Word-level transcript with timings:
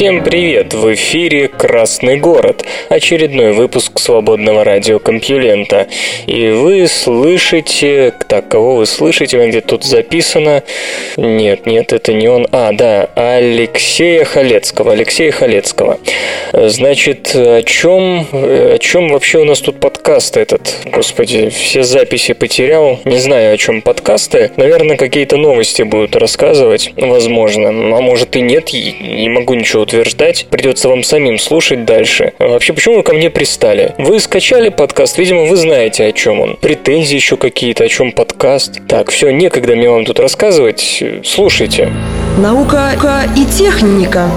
Всем 0.00 0.24
привет! 0.24 0.72
В 0.72 0.94
эфире 0.94 1.48
«Красный 1.48 2.16
город», 2.16 2.64
очередной 2.88 3.52
выпуск 3.52 3.98
свободного 3.98 4.64
радиокомпьюлента. 4.64 5.88
И 6.26 6.48
вы 6.48 6.88
слышите... 6.88 8.14
Так, 8.26 8.48
кого 8.48 8.76
вы 8.76 8.86
слышите? 8.86 9.46
Где 9.46 9.60
тут 9.60 9.84
записано... 9.84 10.62
Нет, 11.18 11.66
нет, 11.66 11.92
это 11.92 12.14
не 12.14 12.28
он. 12.28 12.46
А, 12.50 12.72
да, 12.72 13.10
Алексея 13.14 14.24
Халецкого. 14.24 14.92
Алексея 14.92 15.32
Халецкого. 15.32 15.98
Значит, 16.54 17.32
о 17.34 17.62
чем, 17.62 18.26
о 18.32 18.78
чем 18.78 19.08
вообще 19.08 19.40
у 19.40 19.44
нас 19.44 19.60
тут 19.60 19.80
подкаст 19.80 20.38
этот? 20.38 20.78
Господи, 20.86 21.50
все 21.50 21.82
записи 21.82 22.32
потерял. 22.32 23.00
Не 23.04 23.18
знаю, 23.18 23.52
о 23.52 23.58
чем 23.58 23.82
подкасты. 23.82 24.50
Наверное, 24.56 24.96
какие-то 24.96 25.36
новости 25.36 25.82
будут 25.82 26.16
рассказывать. 26.16 26.94
Возможно. 26.96 27.68
А 27.68 28.00
может 28.00 28.34
и 28.36 28.40
нет. 28.40 28.72
Не 28.72 29.28
могу 29.28 29.52
ничего 29.52 29.84
утверждать. 29.90 30.46
Придется 30.50 30.88
вам 30.88 31.02
самим 31.02 31.38
слушать 31.38 31.84
дальше. 31.84 32.32
А 32.38 32.48
вообще, 32.48 32.72
почему 32.72 32.96
вы 32.96 33.02
ко 33.02 33.12
мне 33.12 33.28
пристали? 33.28 33.94
Вы 33.98 34.20
скачали 34.20 34.68
подкаст, 34.68 35.18
видимо, 35.18 35.44
вы 35.44 35.56
знаете, 35.56 36.04
о 36.04 36.12
чем 36.12 36.40
он. 36.40 36.56
Претензии 36.56 37.16
еще 37.16 37.36
какие-то, 37.36 37.84
о 37.84 37.88
чем 37.88 38.12
подкаст. 38.12 38.80
Так, 38.88 39.10
все, 39.10 39.30
некогда 39.30 39.74
мне 39.74 39.90
вам 39.90 40.04
тут 40.04 40.20
рассказывать. 40.20 41.02
Слушайте. 41.24 41.90
Наука 42.38 42.92
и 43.36 43.44
техника. 43.44 44.28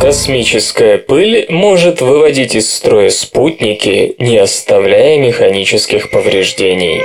Космическая 0.00 0.98
пыль 0.98 1.46
может 1.48 2.02
выводить 2.02 2.54
из 2.54 2.72
строя 2.72 3.08
спутники, 3.08 4.14
не 4.18 4.36
оставляя 4.36 5.18
механических 5.18 6.10
повреждений. 6.10 7.02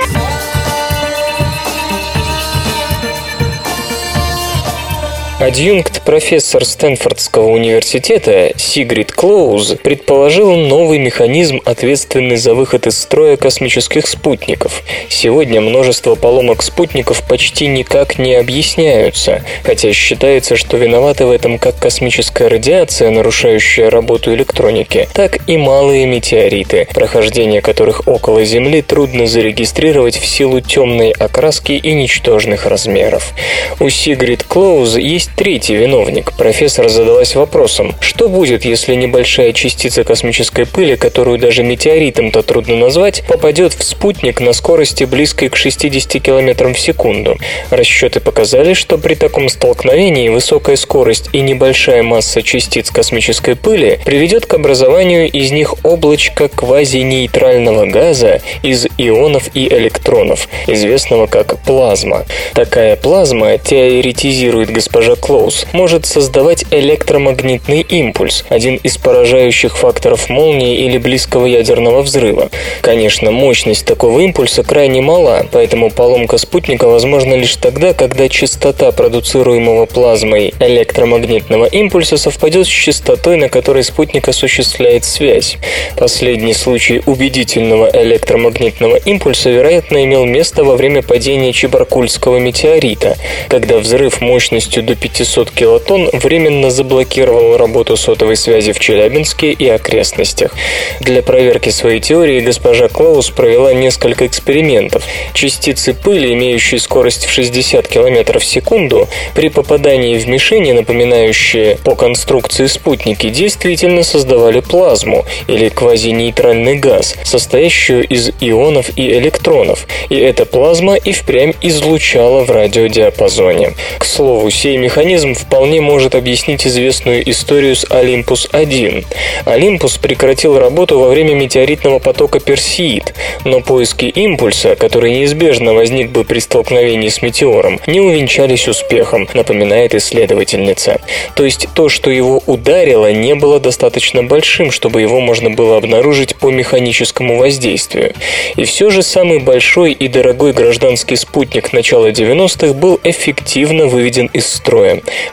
Адъюнкт 5.44 6.00
профессор 6.00 6.64
Стэнфордского 6.64 7.48
университета 7.48 8.52
Сигрид 8.56 9.12
Клоуз 9.12 9.74
предположил 9.82 10.56
новый 10.56 10.98
механизм, 10.98 11.60
ответственный 11.66 12.36
за 12.36 12.54
выход 12.54 12.86
из 12.86 12.98
строя 12.98 13.36
космических 13.36 14.06
спутников. 14.06 14.82
Сегодня 15.10 15.60
множество 15.60 16.14
поломок 16.14 16.62
спутников 16.62 17.22
почти 17.28 17.66
никак 17.66 18.18
не 18.18 18.36
объясняются, 18.36 19.42
хотя 19.64 19.92
считается, 19.92 20.56
что 20.56 20.78
виноваты 20.78 21.26
в 21.26 21.30
этом 21.30 21.58
как 21.58 21.76
космическая 21.78 22.48
радиация, 22.48 23.10
нарушающая 23.10 23.90
работу 23.90 24.32
электроники, 24.32 25.10
так 25.12 25.46
и 25.46 25.58
малые 25.58 26.06
метеориты, 26.06 26.88
прохождение 26.94 27.60
которых 27.60 28.08
около 28.08 28.46
Земли 28.46 28.80
трудно 28.80 29.26
зарегистрировать 29.26 30.16
в 30.16 30.24
силу 30.24 30.62
темной 30.62 31.10
окраски 31.10 31.72
и 31.72 31.92
ничтожных 31.92 32.64
размеров. 32.64 33.34
У 33.78 33.90
Сигрид 33.90 34.42
Клоуз 34.44 34.96
есть 34.96 35.33
третий 35.36 35.74
виновник. 35.74 36.32
Профессор 36.36 36.88
задалась 36.88 37.34
вопросом, 37.34 37.94
что 38.00 38.28
будет, 38.28 38.64
если 38.64 38.94
небольшая 38.94 39.52
частица 39.52 40.04
космической 40.04 40.66
пыли, 40.66 40.96
которую 40.96 41.38
даже 41.38 41.62
метеоритом-то 41.62 42.42
трудно 42.42 42.76
назвать, 42.76 43.24
попадет 43.26 43.74
в 43.74 43.82
спутник 43.82 44.40
на 44.40 44.52
скорости 44.52 45.04
близкой 45.04 45.48
к 45.48 45.56
60 45.56 46.22
км 46.22 46.72
в 46.72 46.78
секунду. 46.78 47.36
Расчеты 47.70 48.20
показали, 48.20 48.74
что 48.74 48.98
при 48.98 49.14
таком 49.14 49.48
столкновении 49.48 50.28
высокая 50.28 50.76
скорость 50.76 51.30
и 51.32 51.40
небольшая 51.40 52.02
масса 52.02 52.42
частиц 52.42 52.90
космической 52.90 53.56
пыли 53.56 53.98
приведет 54.04 54.46
к 54.46 54.54
образованию 54.54 55.30
из 55.30 55.50
них 55.50 55.74
облачка 55.84 56.48
квазинейтрального 56.48 57.86
газа 57.86 58.40
из 58.62 58.86
ионов 58.98 59.50
и 59.54 59.68
электронов, 59.68 60.48
известного 60.66 61.26
как 61.26 61.58
плазма. 61.60 62.24
Такая 62.54 62.96
плазма, 62.96 63.58
теоретизирует 63.58 64.70
госпожа 64.70 65.16
Клоус, 65.24 65.64
может 65.72 66.04
создавать 66.04 66.66
электромагнитный 66.70 67.80
импульс, 67.80 68.44
один 68.50 68.76
из 68.76 68.98
поражающих 68.98 69.78
факторов 69.78 70.28
молнии 70.28 70.84
или 70.84 70.98
близкого 70.98 71.46
ядерного 71.46 72.02
взрыва. 72.02 72.50
Конечно, 72.82 73.30
мощность 73.30 73.86
такого 73.86 74.20
импульса 74.20 74.62
крайне 74.62 75.00
мала, 75.00 75.46
поэтому 75.50 75.90
поломка 75.90 76.36
спутника 76.36 76.88
возможна 76.88 77.32
лишь 77.32 77.56
тогда, 77.56 77.94
когда 77.94 78.28
частота 78.28 78.92
продуцируемого 78.92 79.86
плазмой 79.86 80.52
электромагнитного 80.60 81.64
импульса 81.64 82.18
совпадет 82.18 82.66
с 82.66 82.70
частотой, 82.70 83.38
на 83.38 83.48
которой 83.48 83.82
спутник 83.82 84.28
осуществляет 84.28 85.06
связь. 85.06 85.56
Последний 85.96 86.52
случай 86.52 87.00
убедительного 87.06 87.88
электромагнитного 87.94 88.96
импульса, 88.96 89.48
вероятно, 89.48 90.04
имел 90.04 90.26
место 90.26 90.64
во 90.64 90.76
время 90.76 91.00
падения 91.00 91.54
Чебаркульского 91.54 92.36
метеорита, 92.36 93.16
когда 93.48 93.78
взрыв 93.78 94.20
мощностью 94.20 94.82
до 94.82 94.94
5 94.94 95.13
500 95.14 95.50
килотонн 95.52 96.10
временно 96.12 96.70
заблокировал 96.70 97.56
работу 97.56 97.96
сотовой 97.96 98.36
связи 98.36 98.72
в 98.72 98.80
Челябинске 98.80 99.52
и 99.52 99.68
окрестностях. 99.68 100.52
Для 100.98 101.22
проверки 101.22 101.68
своей 101.68 102.00
теории 102.00 102.40
госпожа 102.40 102.88
Клаус 102.88 103.30
провела 103.30 103.72
несколько 103.72 104.26
экспериментов. 104.26 105.04
Частицы 105.32 105.94
пыли, 105.94 106.32
имеющие 106.32 106.80
скорость 106.80 107.26
в 107.26 107.30
60 107.30 107.86
км 107.86 108.40
в 108.40 108.44
секунду, 108.44 109.08
при 109.36 109.50
попадании 109.50 110.18
в 110.18 110.26
мишени, 110.26 110.72
напоминающие 110.72 111.76
по 111.84 111.94
конструкции 111.94 112.66
спутники, 112.66 113.28
действительно 113.28 114.02
создавали 114.02 114.60
плазму 114.60 115.24
или 115.46 115.68
квазинейтральный 115.68 116.76
газ, 116.76 117.14
состоящую 117.22 118.04
из 118.04 118.30
ионов 118.40 118.90
и 118.96 119.12
электронов, 119.12 119.86
и 120.08 120.16
эта 120.16 120.44
плазма 120.44 120.96
и 120.96 121.12
впрямь 121.12 121.52
излучала 121.62 122.42
в 122.42 122.50
радиодиапазоне. 122.50 123.74
К 123.98 124.04
слову, 124.04 124.50
сей 124.50 124.76
механизм 124.94 125.34
вполне 125.34 125.80
может 125.80 126.14
объяснить 126.14 126.68
известную 126.68 127.28
историю 127.28 127.74
с 127.74 127.84
Олимпус-1. 127.90 129.04
Олимпус 129.44 129.98
прекратил 129.98 130.56
работу 130.56 131.00
во 131.00 131.08
время 131.08 131.34
метеоритного 131.34 131.98
потока 131.98 132.38
Персеид, 132.38 133.12
но 133.44 133.60
поиски 133.60 134.04
импульса, 134.04 134.76
который 134.76 135.10
неизбежно 135.10 135.74
возник 135.74 136.10
бы 136.10 136.22
при 136.22 136.38
столкновении 136.38 137.08
с 137.08 137.22
метеором, 137.22 137.80
не 137.88 138.00
увенчались 138.00 138.68
успехом, 138.68 139.28
напоминает 139.34 139.96
исследовательница. 139.96 141.00
То 141.34 141.44
есть 141.44 141.66
то, 141.74 141.88
что 141.88 142.08
его 142.08 142.40
ударило, 142.46 143.10
не 143.10 143.34
было 143.34 143.58
достаточно 143.58 144.22
большим, 144.22 144.70
чтобы 144.70 145.00
его 145.00 145.18
можно 145.18 145.50
было 145.50 145.76
обнаружить 145.76 146.36
по 146.36 146.52
механическому 146.52 147.36
воздействию. 147.36 148.14
И 148.54 148.62
все 148.62 148.90
же 148.90 149.02
самый 149.02 149.40
большой 149.40 149.90
и 149.90 150.06
дорогой 150.06 150.52
гражданский 150.52 151.16
спутник 151.16 151.72
начала 151.72 152.10
90-х 152.10 152.74
был 152.74 153.00
эффективно 153.02 153.86
выведен 153.86 154.26
из 154.26 154.46
строя 154.46 154.83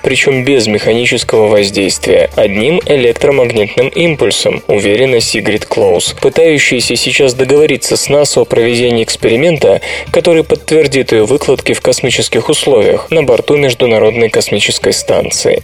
причем 0.04 0.44
без 0.44 0.68
механического 0.68 1.48
воздействия, 1.48 2.30
одним 2.36 2.82
электромагнитным 2.86 3.90
импульсом, 3.90 4.64
уверена 4.68 5.20
Сигрид 5.20 5.66
Клоус, 5.66 6.16
пытающаяся 6.22 6.96
сейчас 6.96 7.34
договориться 7.34 7.98
с 7.98 8.10
НАСА 8.10 8.42
о 8.42 8.46
проведении 8.46 9.04
эксперимента, 9.04 9.82
который 10.12 10.44
подтвердит 10.44 11.12
ее 11.12 11.26
выкладки 11.26 11.74
в 11.74 11.82
космических 11.82 12.50
условиях 12.50 13.10
на 13.12 13.24
борту 13.24 13.58
Международной 13.58 14.30
космической 14.30 14.94
станции. 14.94 15.64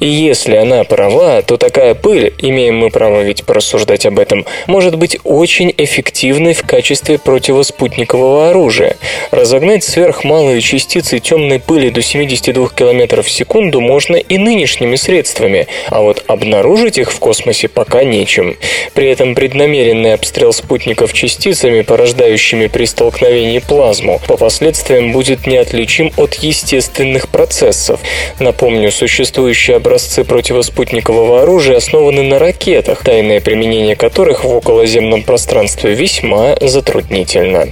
И 0.00 0.06
если 0.06 0.56
она 0.56 0.84
права, 0.84 1.42
то 1.42 1.56
такая 1.56 1.94
пыль, 1.94 2.32
имеем 2.38 2.78
мы 2.78 2.90
право 2.90 3.22
ведь 3.22 3.44
порассуждать 3.44 4.06
об 4.06 4.18
этом, 4.18 4.46
может 4.66 4.96
быть 4.96 5.18
очень 5.24 5.72
эффективной 5.76 6.54
в 6.54 6.62
качестве 6.62 7.18
противоспутникового 7.18 8.50
оружия. 8.50 8.96
Разогнать 9.30 9.84
сверхмалые 9.84 10.60
частицы 10.60 11.18
темной 11.18 11.60
пыли 11.60 11.90
до 11.90 12.02
72 12.02 12.68
км 12.68 13.22
в 13.24 13.30
секунду 13.30 13.80
можно 13.80 14.16
и 14.16 14.38
нынешними 14.38 14.96
средствами, 14.96 15.66
а 15.88 16.02
вот 16.02 16.22
обнаружить 16.26 16.98
их 16.98 17.10
в 17.10 17.18
космосе 17.18 17.68
пока 17.68 18.04
нечем. 18.04 18.56
При 18.92 19.08
этом 19.08 19.34
преднамеренный 19.34 20.14
обстрел 20.14 20.52
спутников 20.52 21.12
частицами, 21.12 21.82
порождающими 21.82 22.68
при 22.68 22.84
столкновении 22.84 23.58
плазму, 23.58 24.20
по 24.28 24.36
последствиям 24.36 25.12
будет 25.12 25.46
неотличим 25.46 26.12
от 26.16 26.34
естественных 26.34 27.28
процессов. 27.28 28.00
Напомню, 28.38 28.92
существующие 28.92 29.76
образцы 29.76 30.24
противоспутникового 30.24 31.42
оружия 31.42 31.78
основаны 31.78 32.22
на 32.22 32.38
ракетах, 32.38 33.02
тайное 33.02 33.40
применение 33.40 33.96
которых 33.96 34.44
в 34.44 34.54
околоземном 34.54 35.22
пространстве 35.22 35.94
весьма 35.94 36.56
затруднительно. 36.60 37.68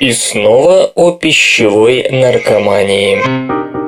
И 0.00 0.12
снова 0.12 0.90
о 0.94 1.12
пищевой 1.12 2.08
наркомании. 2.10 3.83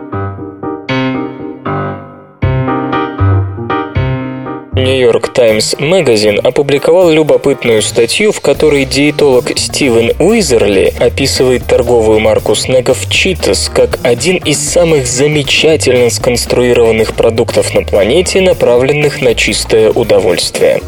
Нью-Йорк 4.76 5.32
Таймс 5.32 5.72
Magazine 5.76 6.38
опубликовал 6.38 7.08
любопытную 7.08 7.80
статью, 7.80 8.30
в 8.30 8.42
которой 8.42 8.84
диетолог 8.84 9.50
Стивен 9.56 10.12
Уизерли 10.18 10.92
описывает 11.00 11.64
торговую 11.64 12.20
марку 12.20 12.54
снеков 12.54 13.08
Cheetos 13.08 13.72
как 13.72 13.98
один 14.02 14.36
из 14.36 14.58
самых 14.58 15.06
замечательно 15.06 16.10
сконструированных 16.10 17.14
продуктов 17.14 17.72
на 17.72 17.84
планете, 17.84 18.42
направленных 18.42 19.22
на 19.22 19.34
чистое 19.34 19.90
удовольствие. 19.90 20.82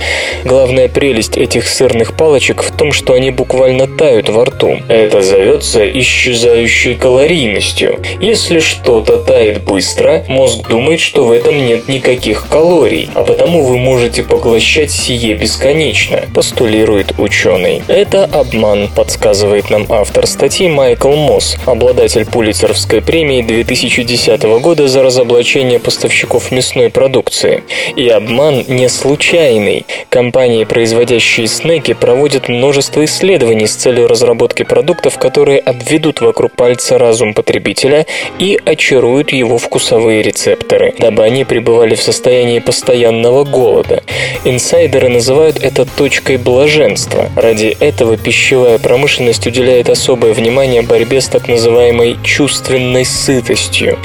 Главная 0.45 0.89
прелесть 0.89 1.39
этих 1.39 1.67
сырных 1.67 2.15
палочек 2.15 2.63
в 2.63 2.77
том, 2.77 2.93
что 2.93 3.15
они 3.15 3.31
буквально 3.31 3.87
тают 3.87 4.29
во 4.29 4.45
рту. 4.45 4.81
Это 4.89 5.23
зовется 5.23 5.91
исчезающей 5.99 6.95
калорийностью. 6.95 7.99
Если 8.21 8.59
что-то 8.59 9.17
тает 9.17 9.65
быстро, 9.65 10.27
мозг 10.29 10.69
думает, 10.69 11.01
что 11.01 11.25
в 11.25 11.33
этом 11.33 11.57
нет 11.67 11.89
никаких 11.89 12.49
калорий, 12.49 13.09
а 13.15 13.25
потому 13.25 13.65
вы 13.65 13.78
можете 13.79 14.23
поглощать 14.23 14.91
сие 14.91 15.35
бесконечно, 15.35 16.23
постулирует 16.35 17.19
ученый. 17.19 17.83
Это 17.89 18.25
обман, 18.25 18.89
подсказывает 18.89 19.71
нам 19.71 19.87
автор 19.89 20.27
статьи 20.27 20.69
Майкл 20.69 21.13
Мосс, 21.13 21.57
обладатель 21.65 22.27
Пулицеровской 22.27 23.01
премии 23.01 23.43
2010 23.43 24.43
года 24.61 24.89
за 24.89 25.03
разоблачение 25.03 25.79
поставщиков 25.79 26.51
мясной 26.51 26.91
продукции. 26.91 27.63
И 27.97 28.09
обман 28.09 28.65
не 28.69 28.89
случайный. 28.89 29.87
Компании, 30.09 30.65
производящие 30.65 31.47
снеки, 31.47 31.95
проводят 31.95 32.49
множество 32.49 33.05
исследований 33.05 33.67
с 33.67 33.75
целью 33.75 34.09
разработки 34.09 34.65
продуктов, 34.65 35.19
которые 35.19 35.61
обведут 35.61 36.21
вокруг 36.21 36.53
пальца 36.57 36.99
разум 36.99 37.33
потребителя 37.33 38.07
и 38.39 38.59
очаруют 38.65 39.33
его 39.33 39.59
вкусовые 39.59 40.23
рецепторы, 40.23 40.95
дабы 40.99 41.23
они 41.23 41.45
пребывали 41.45 41.95
в 41.95 42.03
состоянии 42.03 42.59
постоянного 42.59 43.45
голода 43.45 43.68
голода. 43.69 44.03
Инсайдеры 44.45 45.09
называют 45.09 45.59
это 45.63 45.85
точкой 45.85 46.39
блаженства. 46.39 47.29
Ради 47.37 47.77
этого 47.81 48.17
пищевая 48.17 48.79
промышленность 48.79 49.47
уделяет 49.47 49.91
особое 49.91 50.33
внимание 50.33 50.83
борьбе 50.83 51.21
с 51.21 51.29
так 51.29 51.49
называемой 51.49 52.17
чувственной 52.23 53.05
сытостью. 53.05 53.99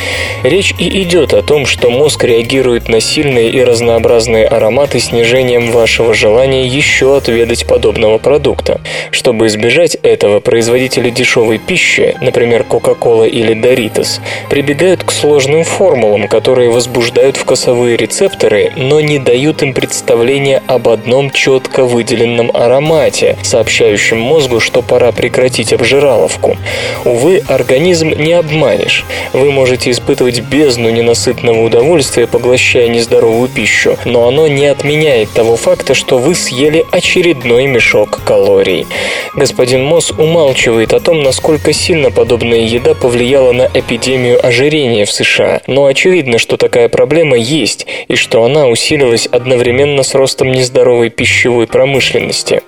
Речь 0.43 0.73
и 0.79 1.03
идет 1.03 1.33
о 1.33 1.41
том, 1.41 1.65
что 1.65 1.89
мозг 1.89 2.23
реагирует 2.23 2.89
на 2.89 2.99
сильные 2.99 3.49
и 3.49 3.63
разнообразные 3.63 4.45
ароматы 4.45 4.99
снижением 4.99 5.71
вашего 5.71 6.13
желания 6.13 6.67
еще 6.67 7.15
отведать 7.17 7.65
подобного 7.65 8.17
продукта. 8.17 8.81
Чтобы 9.11 9.47
избежать 9.47 9.95
этого, 9.95 10.39
производители 10.39 11.09
дешевой 11.09 11.57
пищи, 11.57 12.15
например, 12.21 12.65
Coca-Cola 12.69 13.27
или 13.29 13.55
Doritos, 13.55 14.19
прибегают 14.49 15.03
к 15.03 15.11
сложным 15.11 15.63
формулам, 15.63 16.27
которые 16.27 16.69
возбуждают 16.69 17.37
вкусовые 17.37 17.95
рецепторы, 17.95 18.73
но 18.75 18.99
не 18.99 19.19
дают 19.19 19.52
дают 19.53 19.61
им 19.61 19.73
представление 19.73 20.63
об 20.67 20.87
одном 20.87 21.29
четко 21.29 21.83
выделенном 21.83 22.49
аромате, 22.55 23.37
сообщающем 23.43 24.19
мозгу, 24.19 24.59
что 24.59 24.81
пора 24.81 25.11
прекратить 25.11 25.73
обжираловку. 25.73 26.57
Увы, 27.05 27.43
организм 27.47 28.09
не 28.09 28.33
обманешь. 28.33 29.05
Вы 29.31 29.51
можете 29.51 29.91
испытывать 29.91 30.39
бездну 30.39 30.89
ненасытного 30.89 31.61
удовольствия, 31.61 32.25
поглощая 32.25 32.87
нездоровую 32.87 33.47
пищу, 33.47 33.97
но 34.05 34.27
оно 34.27 34.47
не 34.47 34.65
отменяет 34.65 35.29
того 35.31 35.55
факта, 35.55 35.93
что 35.93 36.17
вы 36.17 36.33
съели 36.33 36.83
очередной 36.91 37.67
мешок 37.67 38.21
калорий. 38.25 38.87
Господин 39.35 39.83
Мосс 39.83 40.11
умалчивает 40.11 40.93
о 40.93 40.99
том, 40.99 41.21
насколько 41.21 41.73
сильно 41.73 42.09
подобная 42.09 42.61
еда 42.61 42.95
повлияла 42.95 43.51
на 43.51 43.69
эпидемию 43.71 44.43
ожирения 44.43 45.05
в 45.05 45.11
США, 45.11 45.61
но 45.67 45.85
очевидно, 45.85 46.39
что 46.39 46.57
такая 46.57 46.89
проблема 46.89 47.37
есть 47.37 47.85
и 48.07 48.15
что 48.15 48.43
она 48.43 48.67
усилилась 48.67 49.27
одновременно 49.43 50.03
с 50.03 50.15
ростом 50.15 50.51
нездоровой 50.51 51.09
пищевой 51.09 51.67
промышленности. 51.67 52.61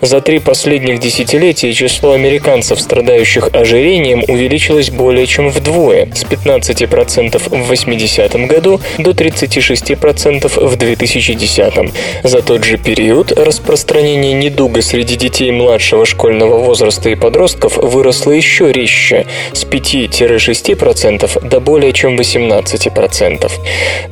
За 0.00 0.20
три 0.20 0.38
последних 0.38 0.98
десятилетия 0.98 1.72
число 1.74 2.12
американцев, 2.12 2.80
страдающих 2.80 3.50
ожирением, 3.52 4.24
увеличилось 4.26 4.90
более 4.90 5.26
чем 5.26 5.50
вдвое– 5.50 6.08
с 6.14 6.24
15% 6.24 7.38
в 7.38 7.72
80-м 7.72 8.46
году 8.46 8.80
до 8.98 9.10
36% 9.10 10.66
в 10.66 10.76
2010 10.76 11.74
-м. 11.74 11.90
За 12.24 12.40
тот 12.40 12.64
же 12.64 12.78
период 12.78 13.32
распространение 13.32 14.32
недуга 14.32 14.80
среди 14.80 15.16
детей 15.16 15.50
младшего 15.50 16.06
школьного 16.06 16.58
возраста 16.58 17.10
и 17.10 17.14
подростков 17.14 17.76
выросло 17.76 18.32
еще 18.32 18.72
резче– 18.72 19.26
с 19.52 19.64
5-6% 19.64 21.48
до 21.48 21.60
более 21.60 21.92
чем 21.92 22.16
18%. 22.18 23.50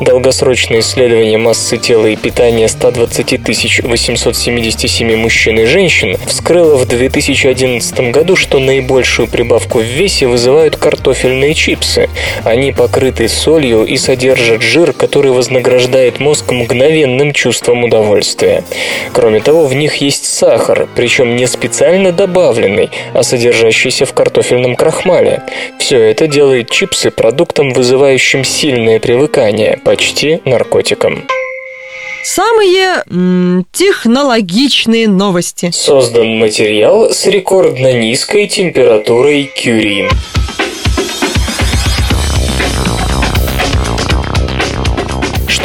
Долгосрочные 0.00 0.80
исследования 0.80 1.38
массы 1.38 1.78
тела 1.78 2.09
и 2.12 2.16
питания 2.16 2.68
120 2.68 3.40
877 3.84 5.16
мужчин 5.16 5.58
и 5.58 5.64
женщин 5.64 6.16
вскрыла 6.26 6.76
в 6.76 6.86
2011 6.86 8.12
году, 8.12 8.36
что 8.36 8.58
наибольшую 8.58 9.28
прибавку 9.28 9.78
в 9.78 9.84
весе 9.84 10.26
вызывают 10.26 10.76
картофельные 10.76 11.54
чипсы. 11.54 12.08
Они 12.44 12.72
покрыты 12.72 13.28
солью 13.28 13.84
и 13.84 13.96
содержат 13.96 14.62
жир, 14.62 14.92
который 14.92 15.32
вознаграждает 15.32 16.20
мозг 16.20 16.52
мгновенным 16.52 17.32
чувством 17.32 17.84
удовольствия. 17.84 18.64
Кроме 19.12 19.40
того, 19.40 19.66
в 19.66 19.74
них 19.74 19.96
есть 19.96 20.24
сахар, 20.24 20.88
причем 20.94 21.36
не 21.36 21.46
специально 21.46 22.12
добавленный, 22.12 22.90
а 23.14 23.22
содержащийся 23.22 24.06
в 24.06 24.12
картофельном 24.12 24.76
крахмале. 24.76 25.42
Все 25.78 25.98
это 25.98 26.26
делает 26.26 26.70
чипсы 26.70 27.10
продуктом, 27.10 27.72
вызывающим 27.72 28.44
сильное 28.44 28.98
привыкание, 29.00 29.78
почти 29.84 30.40
наркотиком. 30.44 31.24
Самые 32.22 33.02
м, 33.10 33.66
технологичные 33.72 35.08
новости. 35.08 35.70
Создан 35.72 36.38
материал 36.38 37.10
с 37.12 37.26
рекордно 37.26 37.92
низкой 37.92 38.46
температурой 38.46 39.44
Кюри. 39.44 40.08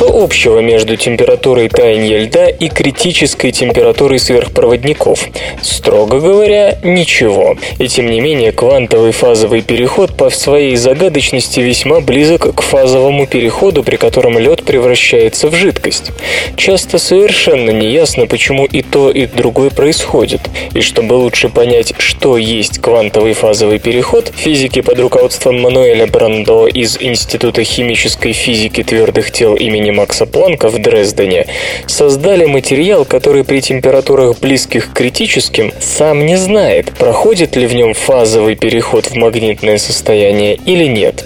Что 0.05 0.23
общего 0.23 0.59
между 0.59 0.97
температурой 0.97 1.67
таяния 1.67 2.19
льда 2.19 2.47
и 2.47 2.69
критической 2.69 3.51
температурой 3.51 4.19
сверхпроводников? 4.19 5.27
Строго 5.63 6.19
говоря, 6.19 6.77
ничего. 6.83 7.57
И 7.79 7.87
тем 7.87 8.11
не 8.11 8.21
менее, 8.21 8.51
квантовый 8.51 9.11
фазовый 9.11 9.63
переход 9.63 10.15
по 10.15 10.29
своей 10.29 10.75
загадочности 10.75 11.59
весьма 11.59 12.01
близок 12.01 12.53
к 12.53 12.61
фазовому 12.61 13.25
переходу, 13.25 13.81
при 13.81 13.95
котором 13.95 14.37
лед 14.37 14.63
превращается 14.63 15.49
в 15.49 15.55
жидкость. 15.55 16.11
Часто 16.55 16.99
совершенно 16.99 17.71
неясно, 17.71 18.27
почему 18.27 18.65
и 18.65 18.83
то, 18.83 19.09
и 19.09 19.25
другое 19.25 19.71
происходит. 19.71 20.41
И 20.75 20.81
чтобы 20.81 21.13
лучше 21.13 21.49
понять, 21.49 21.95
что 21.97 22.37
есть 22.37 22.79
квантовый 22.79 23.33
фазовый 23.33 23.79
переход, 23.79 24.31
физики 24.35 24.81
под 24.81 24.99
руководством 24.99 25.59
Мануэля 25.61 26.05
Брандо 26.05 26.67
из 26.67 26.95
Института 27.01 27.63
химической 27.63 28.33
физики 28.33 28.83
твердых 28.83 29.31
тел 29.31 29.55
имени 29.55 29.94
Макса 29.95 30.25
Планка 30.25 30.67
в 30.67 30.77
Дрездене 30.77 31.47
создали 31.87 32.45
материал, 32.45 33.05
который 33.05 33.43
при 33.45 33.61
температурах 33.61 34.37
близких 34.39 34.91
к 34.91 34.93
критическим 34.93 35.71
сам 35.79 36.25
не 36.25 36.37
знает, 36.37 36.91
проходит 36.91 37.55
ли 37.55 37.65
в 37.65 37.73
нем 37.73 37.93
фазовый 37.93 38.55
переход 38.55 39.05
в 39.05 39.15
магнитное 39.15 39.77
состояние 39.77 40.59
или 40.65 40.85
нет. 40.85 41.23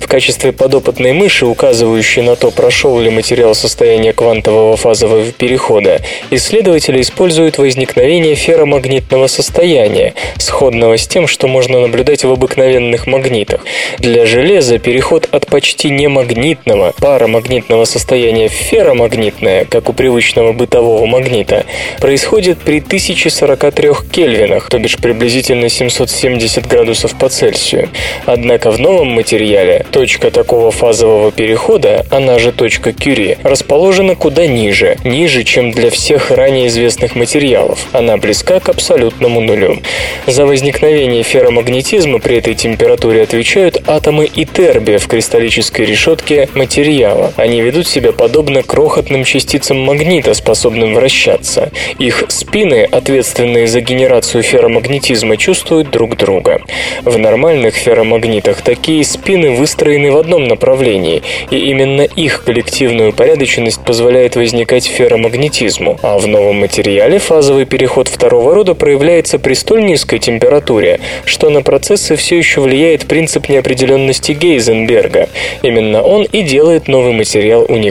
В 0.00 0.06
качестве 0.06 0.52
подопытной 0.52 1.12
мыши, 1.12 1.46
указывающей 1.46 2.22
на 2.22 2.36
то, 2.36 2.50
прошел 2.50 3.00
ли 3.00 3.08
материал 3.10 3.54
состояния 3.54 4.12
квантового 4.12 4.76
фазового 4.76 5.32
перехода, 5.32 6.00
исследователи 6.30 7.00
используют 7.00 7.56
возникновение 7.56 8.34
ферромагнитного 8.34 9.28
состояния, 9.28 10.14
сходного 10.38 10.98
с 10.98 11.08
тем, 11.08 11.26
что 11.26 11.48
можно 11.48 11.80
наблюдать 11.80 12.24
в 12.24 12.30
обыкновенных 12.30 13.06
магнитах. 13.06 13.64
Для 13.98 14.26
железа 14.26 14.78
переход 14.78 15.28
от 15.30 15.46
почти 15.46 15.88
немагнитного 15.88 16.92
парамагнитного 17.00 17.86
состояния 17.86 18.09
состояние 18.10 18.48
ферромагнитное, 18.48 19.66
как 19.66 19.88
у 19.88 19.92
привычного 19.92 20.52
бытового 20.52 21.06
магнита, 21.06 21.64
происходит 22.00 22.58
при 22.58 22.80
1043 22.80 23.90
кельвинах, 24.10 24.68
то 24.68 24.80
бишь 24.80 24.96
приблизительно 24.96 25.68
770 25.68 26.66
градусов 26.66 27.16
по 27.16 27.28
Цельсию. 27.28 27.88
Однако 28.26 28.72
в 28.72 28.80
новом 28.80 29.12
материале 29.12 29.86
точка 29.92 30.32
такого 30.32 30.72
фазового 30.72 31.30
перехода, 31.30 32.04
она 32.10 32.40
же 32.40 32.50
точка 32.50 32.92
Кюри, 32.92 33.38
расположена 33.44 34.16
куда 34.16 34.48
ниже, 34.48 34.96
ниже, 35.04 35.44
чем 35.44 35.70
для 35.70 35.90
всех 35.90 36.32
ранее 36.32 36.66
известных 36.66 37.14
материалов. 37.14 37.86
Она 37.92 38.16
близка 38.16 38.58
к 38.58 38.70
абсолютному 38.70 39.40
нулю. 39.40 39.78
За 40.26 40.46
возникновение 40.46 41.22
ферромагнетизма 41.22 42.18
при 42.18 42.38
этой 42.38 42.56
температуре 42.56 43.22
отвечают 43.22 43.80
атомы 43.86 44.26
и 44.26 44.44
тербия 44.44 44.98
в 44.98 45.06
кристаллической 45.06 45.86
решетке 45.86 46.48
материала. 46.54 47.32
Они 47.36 47.60
ведут 47.62 47.86
себя 47.86 47.99
себя 48.00 48.12
подобно 48.12 48.62
крохотным 48.62 49.24
частицам 49.24 49.78
магнита, 49.80 50.32
способным 50.32 50.94
вращаться. 50.94 51.70
Их 51.98 52.24
спины, 52.28 52.88
ответственные 52.90 53.66
за 53.66 53.82
генерацию 53.82 54.42
ферромагнетизма, 54.42 55.36
чувствуют 55.36 55.90
друг 55.90 56.16
друга. 56.16 56.62
В 57.04 57.18
нормальных 57.18 57.74
ферромагнитах 57.74 58.62
такие 58.62 59.04
спины 59.04 59.50
выстроены 59.50 60.10
в 60.12 60.16
одном 60.16 60.44
направлении, 60.44 61.22
и 61.50 61.58
именно 61.58 62.00
их 62.02 62.44
коллективную 62.44 63.10
упорядоченность 63.10 63.84
позволяет 63.84 64.34
возникать 64.34 64.86
ферромагнетизму, 64.86 65.98
а 66.02 66.18
в 66.18 66.26
новом 66.26 66.60
материале 66.60 67.18
фазовый 67.18 67.66
переход 67.66 68.08
второго 68.08 68.54
рода 68.54 68.74
проявляется 68.74 69.38
при 69.38 69.52
столь 69.52 69.84
низкой 69.84 70.20
температуре, 70.20 71.00
что 71.26 71.50
на 71.50 71.60
процессы 71.60 72.16
все 72.16 72.38
еще 72.38 72.62
влияет 72.62 73.06
принцип 73.06 73.50
неопределенности 73.50 74.32
Гейзенберга. 74.32 75.28
Именно 75.62 76.00
он 76.00 76.22
и 76.24 76.40
делает 76.40 76.88
новый 76.88 77.12
материал 77.12 77.66
уникальным. 77.68 77.89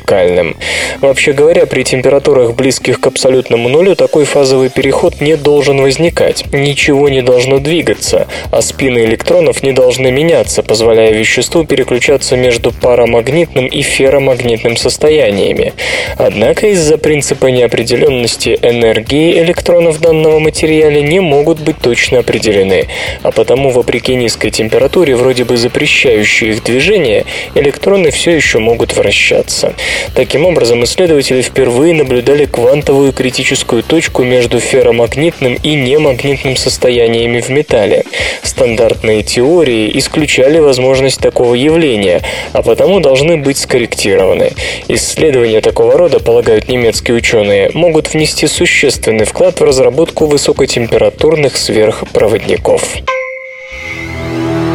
Вообще 1.02 1.34
говоря, 1.34 1.66
при 1.66 1.84
температурах 1.84 2.56
близких 2.56 3.00
к 3.00 3.08
абсолютному 3.08 3.70
нулю 3.70 3.96
такой 3.96 4.26
фазовый 4.26 4.70
переход 4.70 5.22
не 5.22 5.36
должен 5.36 5.82
возникать. 5.82 6.46
Ничего 6.52 7.10
не 7.10 7.22
должно 7.22 7.60
двигаться, 7.60 8.28
а 8.52 8.62
спины 8.62 9.06
электронов 9.06 9.64
не 9.64 9.72
должны 9.72 10.12
меняться, 10.12 10.64
позволяя 10.64 11.12
веществу 11.12 11.64
переключаться 11.66 12.36
между 12.36 12.72
парамагнитным 12.72 13.68
и 13.68 13.82
ферромагнитным 13.82 14.78
состояниями. 14.78 15.74
Однако 16.18 16.68
из-за 16.68 16.98
принципа 16.98 17.48
неопределенности 17.48 18.60
энергии 18.62 19.40
электронов 19.40 20.00
данного 20.00 20.40
материала 20.40 20.90
не 20.90 21.20
могут 21.20 21.60
быть 21.60 21.78
точно 21.78 22.20
определены, 22.20 22.88
а 23.24 23.32
потому, 23.32 23.70
вопреки 23.70 24.16
низкой 24.16 24.50
температуре, 24.50 25.16
вроде 25.16 25.46
бы 25.46 25.58
запрещающей 25.58 26.50
их 26.50 26.64
движение, 26.64 27.26
электроны 27.56 28.12
все 28.12 28.32
еще 28.32 28.60
могут 28.60 28.96
вращаться. 28.96 29.74
Таким 30.16 30.46
образом, 30.46 30.84
исследователи 30.84 31.42
впервые 31.42 31.94
наблюдали 31.94 32.46
квантовую 32.46 33.14
критическую 33.14 33.84
точку 33.84 34.24
между 34.24 34.60
ферромагнитным 34.60 35.56
и 35.62 35.76
немагнитным 35.76 36.56
состояниями 36.56 37.42
в 37.42 37.50
металле. 37.50 38.04
Стандартные 38.44 39.24
теории 39.24 39.98
исключали 39.98 40.60
возможность 40.60 41.20
такого 41.20 41.54
явления, 41.54 42.22
а 42.54 42.62
потому 42.62 43.00
должны 43.00 43.38
быть 43.38 43.58
скорректированы. 43.58 44.52
Исследования 44.88 45.62
такого 45.62 45.98
рода, 45.98 46.20
полагают 46.20 46.68
немецкие 46.68 47.16
ученые, 47.18 47.72
могут 47.74 48.14
внести 48.14 48.48
существенный 48.48 49.26
вклад 49.26 49.60
в 49.60 49.64
разработку 49.64 50.26
высокотемпературных 50.26 51.58
сверхпроводников. 51.58 52.84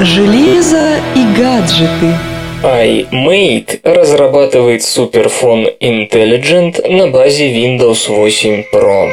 Железо 0.00 0.96
и 1.14 1.24
гаджеты 1.38 2.33
iMate 2.64 3.80
разрабатывает 3.82 4.82
суперфон 4.82 5.68
Intelligent 5.80 6.88
на 6.88 7.08
базе 7.08 7.52
Windows 7.52 8.08
8 8.08 8.64
Pro. 8.72 9.12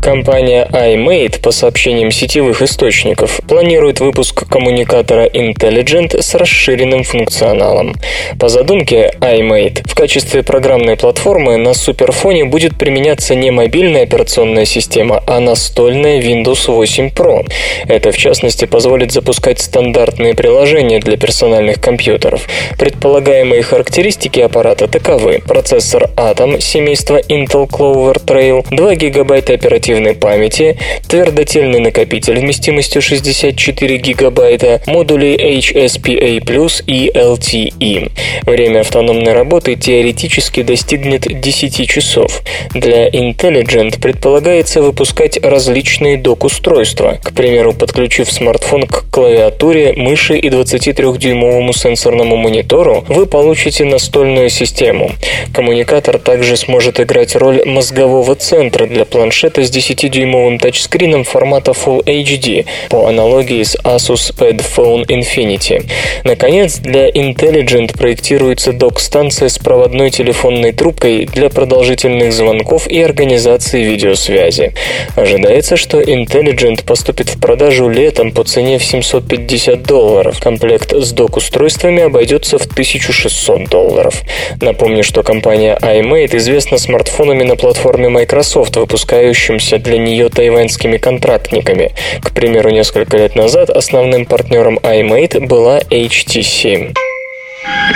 Компания 0.00 0.66
iMate, 0.72 1.42
по 1.42 1.50
сообщениям 1.50 2.10
сетевых 2.10 2.62
источников, 2.62 3.38
планирует 3.46 4.00
выпуск 4.00 4.48
коммуникатора 4.48 5.26
Intelligent 5.26 6.22
с 6.22 6.34
расширенным 6.34 7.04
функционалом. 7.04 7.94
По 8.38 8.48
задумке 8.48 9.12
iMate 9.20 9.86
в 9.86 9.94
качестве 9.94 10.42
программной 10.42 10.96
платформы 10.96 11.58
на 11.58 11.74
суперфоне 11.74 12.46
будет 12.46 12.78
применяться 12.78 13.34
не 13.34 13.50
мобильная 13.50 14.04
операционная 14.04 14.64
система, 14.64 15.22
а 15.26 15.38
настольная 15.38 16.22
Windows 16.22 16.72
8 16.72 17.08
Pro. 17.08 17.46
Это, 17.86 18.10
в 18.10 18.16
частности, 18.16 18.64
позволит 18.64 19.12
запускать 19.12 19.60
стандартные 19.60 20.34
приложения 20.34 21.00
для 21.00 21.18
персональных 21.18 21.78
компьютеров. 21.78 22.48
Предполагаемые 22.78 23.62
характеристики 23.62 24.40
аппарата 24.40 24.88
таковы. 24.88 25.42
Процессор 25.46 26.08
Atom 26.16 26.58
семейства 26.58 27.20
Intel 27.20 27.68
Clover 27.68 28.24
Trail, 28.24 28.64
2 28.70 28.94
ГБ 28.94 29.38
оперативной 29.52 29.89
оперативной 29.90 30.14
памяти, 30.14 30.78
твердотельный 31.08 31.80
накопитель 31.80 32.38
вместимостью 32.38 33.02
64 33.02 33.96
гигабайта, 33.98 34.80
модули 34.86 35.36
HSPA+, 35.36 36.82
и 36.86 37.10
LTE. 37.14 38.10
Время 38.46 38.80
автономной 38.80 39.32
работы 39.32 39.74
теоретически 39.74 40.62
достигнет 40.62 41.22
10 41.22 41.88
часов. 41.88 42.42
Для 42.74 43.08
Intelligent 43.08 44.00
предполагается 44.00 44.82
выпускать 44.82 45.38
различные 45.42 46.16
док-устройства. 46.16 47.18
К 47.22 47.32
примеру, 47.32 47.72
подключив 47.72 48.30
смартфон 48.30 48.84
к 48.84 49.10
клавиатуре, 49.10 49.94
мыши 49.96 50.38
и 50.38 50.48
23-дюймовому 50.48 51.72
сенсорному 51.72 52.36
монитору, 52.36 53.04
вы 53.08 53.26
получите 53.26 53.84
настольную 53.84 54.50
систему. 54.50 55.10
Коммуникатор 55.52 56.18
также 56.18 56.56
сможет 56.56 57.00
играть 57.00 57.34
роль 57.34 57.62
мозгового 57.64 58.34
центра 58.36 58.86
для 58.86 59.04
планшета 59.04 59.62
с 59.62 59.70
10-дюймовым 59.80 60.58
тачскрином 60.58 61.24
формата 61.24 61.72
Full 61.72 62.04
HD 62.04 62.66
по 62.90 63.06
аналогии 63.08 63.62
с 63.62 63.76
Asus 63.76 64.34
Padfone 64.36 65.06
Infinity. 65.06 65.88
Наконец, 66.24 66.78
для 66.78 67.08
Intelligent 67.08 67.96
проектируется 67.96 68.72
док-станция 68.72 69.48
с 69.48 69.58
проводной 69.58 70.10
телефонной 70.10 70.72
трубкой 70.72 71.24
для 71.24 71.48
продолжительных 71.48 72.32
звонков 72.32 72.86
и 72.86 73.00
организации 73.00 73.82
видеосвязи. 73.82 74.74
Ожидается, 75.16 75.76
что 75.76 76.00
Intelligent 76.00 76.84
поступит 76.84 77.30
в 77.30 77.40
продажу 77.40 77.88
летом 77.88 78.32
по 78.32 78.44
цене 78.44 78.78
в 78.78 78.84
750 78.84 79.82
долларов. 79.82 80.40
Комплект 80.40 80.92
с 80.92 81.12
док-устройствами 81.12 82.02
обойдется 82.02 82.58
в 82.58 82.66
1600 82.66 83.68
долларов. 83.68 84.22
Напомню, 84.60 85.02
что 85.02 85.22
компания 85.22 85.78
iMate 85.80 86.36
известна 86.36 86.76
смартфонами 86.76 87.44
на 87.44 87.56
платформе 87.56 88.08
Microsoft, 88.08 88.76
выпускающимся 88.76 89.69
являющимися 89.70 89.78
для 89.78 89.98
нее 89.98 90.28
тайваньскими 90.28 90.98
контрактниками. 90.98 91.90
К 92.22 92.30
примеру, 92.32 92.70
несколько 92.70 93.16
лет 93.16 93.36
назад 93.36 93.70
основным 93.70 94.26
партнером 94.26 94.78
iMate 94.78 95.46
была 95.46 95.80
HTC. 95.90 96.94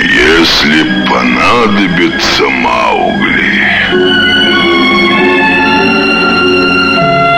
Если 0.00 0.84
понадобится 1.08 2.44
Маугли. 2.48 3.44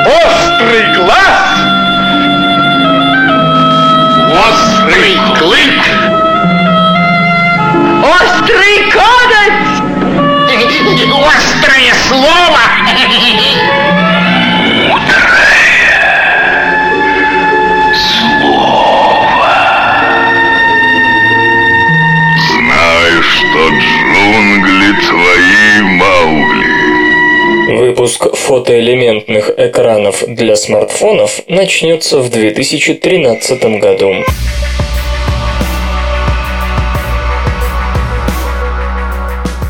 Острый 0.07 0.95
глаз! 0.97 1.47
Острый 4.33 5.16
клык! 5.38 5.81
Острый 8.05 8.90
коготь! 8.93 9.76
Острое 11.26 11.93
слово! 12.09 12.61
Фотоэлементных 28.66 29.52
экранов 29.56 30.25
для 30.26 30.56
смартфонов 30.56 31.40
начнется 31.46 32.18
в 32.18 32.30
2013 32.30 33.80
году. 33.80 34.12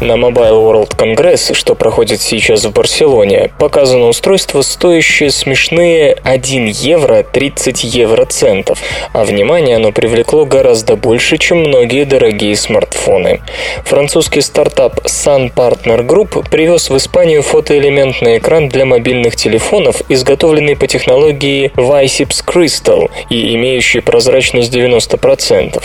На 0.06 0.12
Mobile 0.12 0.62
World 0.62 0.96
Congress, 0.96 1.52
что 1.52 1.74
проходит 1.74 2.20
сейчас 2.20 2.64
в 2.64 2.72
Барселоне, 2.72 3.50
показано 3.58 4.06
устройство, 4.06 4.62
стоящее 4.62 5.32
смешные 5.32 6.16
1 6.22 6.66
евро 6.66 7.24
30 7.24 7.82
евроцентов, 7.82 8.78
а 9.12 9.24
внимание 9.24 9.74
оно 9.74 9.90
привлекло 9.90 10.44
гораздо 10.44 10.94
больше, 10.94 11.38
чем 11.38 11.58
многие 11.58 12.04
дорогие 12.04 12.54
смартфоны. 12.54 13.40
Французский 13.84 14.42
стартап 14.42 15.00
Sun 15.06 15.52
Partner 15.52 16.06
Group 16.06 16.48
привез 16.48 16.88
в 16.88 16.96
Испанию 16.96 17.42
фотоэлементный 17.42 18.38
экран 18.38 18.68
для 18.68 18.84
мобильных 18.84 19.34
телефонов, 19.34 20.02
изготовленный 20.08 20.76
по 20.76 20.86
технологии 20.86 21.72
Vysips 21.74 22.44
Crystal 22.46 23.10
и 23.28 23.56
имеющий 23.56 23.98
прозрачность 23.98 24.72
90%. 24.72 25.82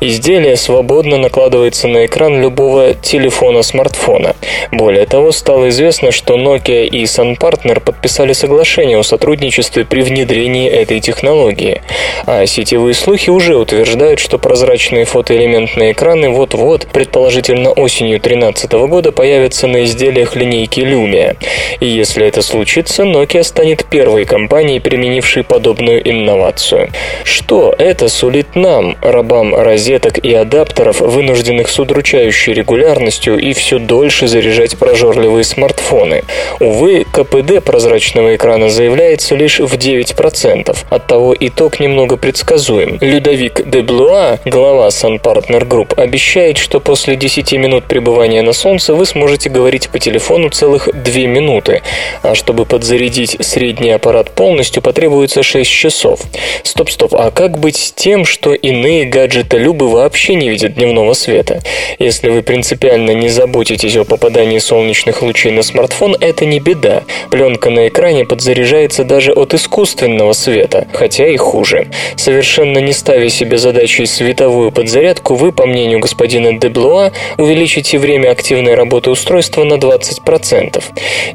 Изделие 0.00 0.56
свободно 0.56 1.16
накладывается 1.16 1.88
на 1.88 2.04
экран 2.04 2.38
любого 2.38 2.92
телефона 2.92 3.61
смартфона. 3.62 4.34
Более 4.70 5.06
того, 5.06 5.32
стало 5.32 5.68
известно, 5.68 6.12
что 6.12 6.36
Nokia 6.36 6.86
и 6.86 7.04
Sun 7.04 7.38
Partner 7.38 7.80
подписали 7.80 8.32
соглашение 8.32 8.98
о 8.98 9.02
сотрудничестве 9.02 9.84
при 9.84 10.02
внедрении 10.02 10.68
этой 10.68 11.00
технологии. 11.00 11.82
А 12.26 12.46
сетевые 12.46 12.94
слухи 12.94 13.30
уже 13.30 13.56
утверждают, 13.56 14.20
что 14.20 14.38
прозрачные 14.38 15.04
фотоэлементные 15.04 15.92
экраны 15.92 16.30
вот-вот, 16.30 16.86
предположительно 16.92 17.72
осенью 17.72 18.18
2013 18.20 18.72
года, 18.72 19.12
появятся 19.12 19.66
на 19.66 19.84
изделиях 19.84 20.36
линейки 20.36 20.80
Lumia. 20.80 21.36
И 21.80 21.86
если 21.86 22.26
это 22.26 22.42
случится, 22.42 23.02
Nokia 23.02 23.42
станет 23.42 23.84
первой 23.84 24.24
компанией, 24.24 24.80
применившей 24.80 25.44
подобную 25.44 26.08
инновацию. 26.08 26.90
Что 27.24 27.74
это 27.78 28.08
сулит 28.08 28.54
нам, 28.54 28.96
рабам 29.02 29.54
розеток 29.54 30.18
и 30.18 30.32
адаптеров, 30.32 31.00
вынужденных 31.00 31.68
с 31.68 31.78
удручающей 31.78 32.52
регулярностью 32.52 33.38
и 33.42 33.52
все 33.54 33.78
дольше 33.78 34.28
заряжать 34.28 34.78
прожорливые 34.78 35.44
смартфоны? 35.44 36.22
Увы, 36.60 37.04
КПД 37.12 37.62
прозрачного 37.64 38.36
экрана 38.36 38.68
заявляется 38.68 39.34
лишь 39.34 39.58
в 39.58 39.74
9%. 39.74 40.76
Оттого 40.90 41.34
итог 41.38 41.80
немного 41.80 42.16
предсказуем. 42.16 42.98
Людовик 43.00 43.68
де 43.68 43.82
Блуа, 43.82 44.38
глава 44.44 44.88
Sun 44.88 45.20
Partner 45.20 45.66
Group, 45.66 45.94
обещает, 46.00 46.56
что 46.56 46.78
после 46.78 47.16
10 47.16 47.52
минут 47.54 47.84
пребывания 47.84 48.42
на 48.42 48.52
солнце 48.52 48.94
вы 48.94 49.06
сможете 49.06 49.50
говорить 49.50 49.88
по 49.88 49.98
телефону 49.98 50.48
целых 50.50 50.88
2 50.92 51.22
минуты, 51.22 51.82
а 52.22 52.36
чтобы 52.36 52.64
подзарядить 52.64 53.36
средний 53.40 53.90
аппарат 53.90 54.30
полностью, 54.30 54.82
потребуется 54.82 55.42
6 55.42 55.68
часов. 55.68 56.20
Стоп-стоп, 56.62 57.14
а 57.14 57.32
как 57.32 57.58
быть 57.58 57.76
с 57.76 57.92
тем, 57.92 58.24
что 58.24 58.54
иные 58.54 59.04
гаджеты-любы 59.04 59.88
вообще 59.88 60.36
не 60.36 60.48
видят 60.48 60.74
дневного 60.74 61.14
света? 61.14 61.60
Если 61.98 62.28
вы 62.30 62.42
принципиально 62.42 63.10
не 63.10 63.31
заботитесь 63.32 63.96
о 63.96 64.04
попадании 64.04 64.58
солнечных 64.58 65.22
лучей 65.22 65.50
на 65.50 65.62
смартфон, 65.62 66.16
это 66.20 66.44
не 66.44 66.60
беда. 66.60 67.02
Пленка 67.30 67.70
на 67.70 67.88
экране 67.88 68.24
подзаряжается 68.24 69.04
даже 69.04 69.32
от 69.32 69.54
искусственного 69.54 70.32
света, 70.32 70.86
хотя 70.92 71.26
и 71.26 71.36
хуже. 71.36 71.88
Совершенно 72.16 72.78
не 72.78 72.92
ставя 72.92 73.28
себе 73.28 73.58
задачей 73.58 74.06
световую 74.06 74.70
подзарядку, 74.70 75.34
вы, 75.34 75.50
по 75.52 75.66
мнению 75.66 75.98
господина 75.98 76.52
Деблуа, 76.52 77.12
увеличите 77.38 77.98
время 77.98 78.30
активной 78.30 78.74
работы 78.74 79.10
устройства 79.10 79.64
на 79.64 79.74
20%. 79.74 80.82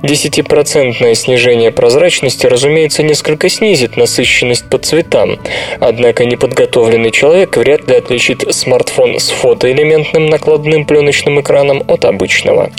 10% 0.02 1.16
снижение 1.16 1.72
прозрачности, 1.72 2.46
разумеется, 2.48 3.04
несколько 3.04 3.50
снизит 3.50 3.98
насыщенность 3.98 4.70
по 4.70 4.78
цветам. 4.78 5.40
Однако 5.80 6.26
неподготовленный 6.26 7.12
человек 7.12 7.58
вряд 7.58 7.88
ли 7.90 7.96
отличит 7.96 8.44
смартфон 8.54 9.20
с 9.20 9.30
фотоэлементным 9.30 10.28
накладным 10.28 10.86
пленочным 10.86 11.42
экраном 11.42 11.84
от 11.88 12.06
обычного. 12.06 12.70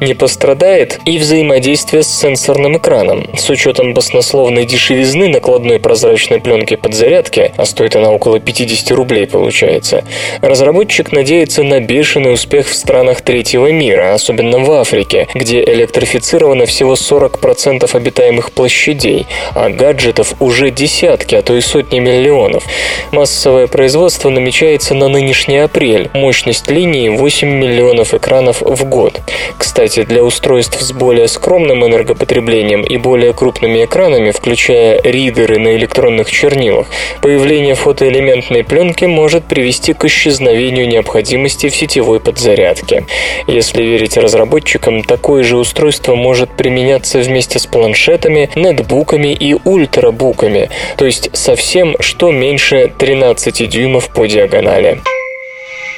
Не 0.00 0.14
пострадает 0.14 1.00
и 1.04 1.18
взаимодействие 1.18 2.02
с 2.02 2.08
сенсорным 2.08 2.78
экраном. 2.78 3.26
С 3.36 3.50
учетом 3.50 3.94
баснословной 3.94 4.64
дешевизны 4.64 5.28
накладной 5.28 5.78
прозрачной 5.78 6.40
пленки 6.40 6.76
подзарядки, 6.76 7.52
а 7.56 7.64
стоит 7.64 7.96
она 7.96 8.10
около 8.10 8.40
50 8.40 8.90
рублей 8.92 9.26
получается, 9.26 10.04
разработчик 10.40 11.12
надеется 11.12 11.62
на 11.62 11.80
бешеный 11.80 12.32
успех 12.32 12.68
в 12.68 12.74
странах 12.74 13.20
третьего 13.20 13.70
мира, 13.70 14.14
особенно 14.14 14.58
в 14.58 14.70
Африке, 14.70 15.28
где 15.34 15.62
электрифицировано 15.62 16.66
всего 16.66 16.94
40% 16.94 17.88
обитаемых 17.94 18.52
площадей, 18.52 19.26
а 19.54 19.70
гаджетов 19.70 20.34
уже 20.40 20.70
десятки, 20.70 21.34
а 21.34 21.42
то 21.42 21.56
и 21.56 21.60
сотни 21.60 21.98
миллионов. 21.98 22.64
Массовое 23.12 23.66
производство 23.66 24.30
намечается 24.30 24.94
на 24.94 25.08
нынешний 25.08 25.58
апрель. 25.58 26.10
Мощность 26.14 26.70
линии 26.70 27.08
8 27.08 27.48
миллионов 27.48 28.14
экранов 28.14 28.53
в 28.60 28.84
год. 28.84 29.20
Кстати, 29.58 30.04
для 30.04 30.22
устройств 30.22 30.80
с 30.80 30.92
более 30.92 31.28
скромным 31.28 31.84
энергопотреблением 31.84 32.82
и 32.82 32.96
более 32.96 33.32
крупными 33.32 33.84
экранами, 33.84 34.30
включая 34.30 35.00
ридеры 35.02 35.58
на 35.58 35.76
электронных 35.76 36.30
чернилах, 36.30 36.86
появление 37.20 37.74
фотоэлементной 37.74 38.64
пленки 38.64 39.04
может 39.04 39.44
привести 39.44 39.92
к 39.92 40.04
исчезновению 40.04 40.88
необходимости 40.88 41.68
в 41.68 41.76
сетевой 41.76 42.20
подзарядке. 42.20 43.04
Если 43.46 43.82
верить 43.82 44.16
разработчикам, 44.16 45.02
такое 45.02 45.42
же 45.42 45.56
устройство 45.56 46.14
может 46.14 46.56
применяться 46.56 47.18
вместе 47.18 47.58
с 47.58 47.66
планшетами, 47.66 48.50
нетбуками 48.54 49.32
и 49.32 49.56
ультрабуками, 49.64 50.70
то 50.96 51.04
есть 51.04 51.30
совсем 51.32 51.96
что 52.00 52.30
меньше 52.30 52.92
13 52.98 53.68
дюймов 53.68 54.08
по 54.10 54.26
диагонали. 54.26 55.00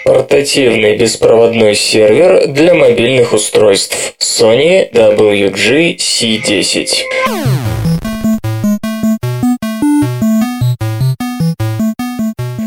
Портативный 0.07 0.97
беспроводной 0.97 1.75
сервер 1.75 2.47
для 2.47 2.75
мобильных 2.75 3.33
устройств 3.33 4.15
Sony 4.21 4.89
WG-C10. 4.93 6.89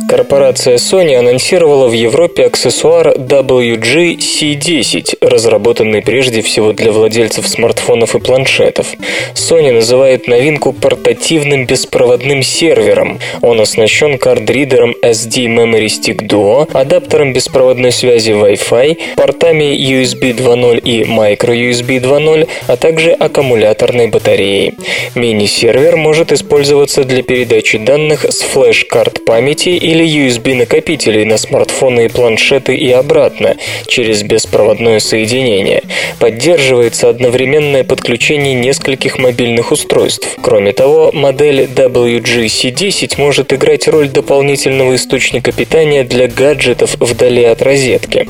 Корпорация 0.10 0.76
Sony 0.78 1.14
анонсировала 1.14 1.88
в 1.88 1.92
Европе 1.92 2.48
аксессуар 2.48 3.14
WG-C10, 3.16 5.18
разработанный 5.22 6.02
прежде 6.02 6.42
всего 6.42 6.74
для 6.74 6.92
владельцев 6.92 7.48
смартфонов 7.48 8.16
и 8.16 8.20
планшетов. 8.20 8.88
Sony 9.36 9.72
называет 9.72 10.28
новинку 10.28 10.74
портативным 10.74 11.68
беспроводным 11.68 12.42
сервером. 12.42 13.20
Он 13.44 13.62
оснащен 13.62 14.18
кардридером 14.18 14.96
SD 15.04 15.46
Memory 15.46 15.86
Stick 15.86 16.28
Duo, 16.28 16.68
адаптером 16.74 17.32
беспроводной 17.32 17.92
связи 17.92 18.32
Wi-Fi, 18.32 19.16
портами 19.16 19.76
USB 19.76 20.36
2.0 20.36 20.80
и 20.80 21.04
Micro 21.04 21.54
USB 21.54 22.00
2.0, 22.00 22.48
а 22.66 22.78
также 22.78 23.12
аккумуляторной 23.12 24.08
батареей. 24.08 24.74
Мини-сервер 25.14 25.98
может 25.98 26.32
использоваться 26.32 27.04
для 27.04 27.22
передачи 27.22 27.78
данных 27.78 28.26
с 28.26 28.42
флеш-карт 28.42 29.24
памяти 29.24 29.70
или 29.70 29.99
USB-накопителей 30.04 31.26
на 31.26 31.38
смартфоны 31.38 32.06
и 32.06 32.08
планшеты 32.08 32.76
и 32.76 32.92
обратно 32.92 33.56
через 33.88 34.24
беспроводное 34.24 35.00
соединение. 35.00 35.84
Поддерживается 36.20 37.10
одновременное 37.10 37.84
подключение 37.84 38.54
нескольких 38.54 39.20
мобильных 39.20 39.72
устройств. 39.72 40.38
Кроме 40.42 40.74
того, 40.74 41.12
модель 41.12 41.62
WG-C10 41.64 43.14
может 43.18 43.54
играть 43.54 43.88
роль 43.88 44.10
дополнительного 44.10 44.96
источника 44.96 45.52
питания 45.52 46.04
для 46.04 46.28
гаджетов 46.28 46.96
вдали 47.00 47.44
от 47.44 47.62
розетки. 47.62 48.28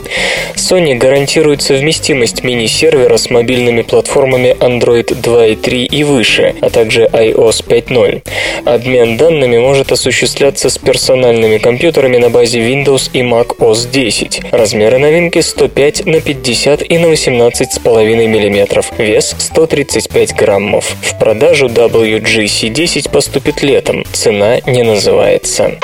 Sony 0.56 0.96
гарантирует 0.96 1.62
совместимость 1.62 2.44
мини-сервера 2.44 3.18
с 3.18 3.30
мобильными 3.30 3.82
платформами 3.82 4.56
Android 4.60 5.08
2.3 5.22 5.86
и 5.86 6.04
выше, 6.04 6.56
а 6.62 6.70
также 6.70 7.04
iOS 7.06 7.66
5.0. 7.68 8.22
Обмен 8.66 9.18
данными 9.18 9.58
может 9.58 9.92
осуществляться 9.92 10.70
с 10.70 10.78
персональными 10.78 11.58
компьютерами 11.60 12.18
на 12.18 12.30
базе 12.30 12.60
Windows 12.60 13.10
и 13.14 13.22
Mac 13.22 13.58
OS 13.58 13.90
10. 13.92 14.52
Размеры 14.52 14.98
новинки 14.98 15.40
105 15.40 16.06
на 16.06 16.22
50 16.22 16.82
и 16.82 16.98
на 16.98 17.06
18,5 17.06 18.28
мм. 18.28 18.84
Вес 18.98 19.36
135 19.38 20.36
граммов. 20.36 20.86
В 21.02 21.20
продажу 21.20 21.68
WGC10 21.68 23.12
поступит 23.12 23.62
летом. 23.62 24.04
Цена 24.12 24.60
не 24.66 24.84
называется. 24.84 25.78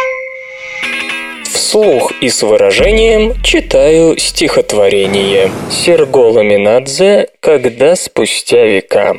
Вслух 1.44 2.12
и 2.22 2.30
с 2.30 2.44
выражением 2.44 3.34
читаю 3.44 4.18
стихотворение. 4.18 5.52
Серго 5.70 6.30
Ламинадзе 6.30 7.30
«Когда 7.40 7.96
спустя 7.96 8.64
века». 8.64 9.18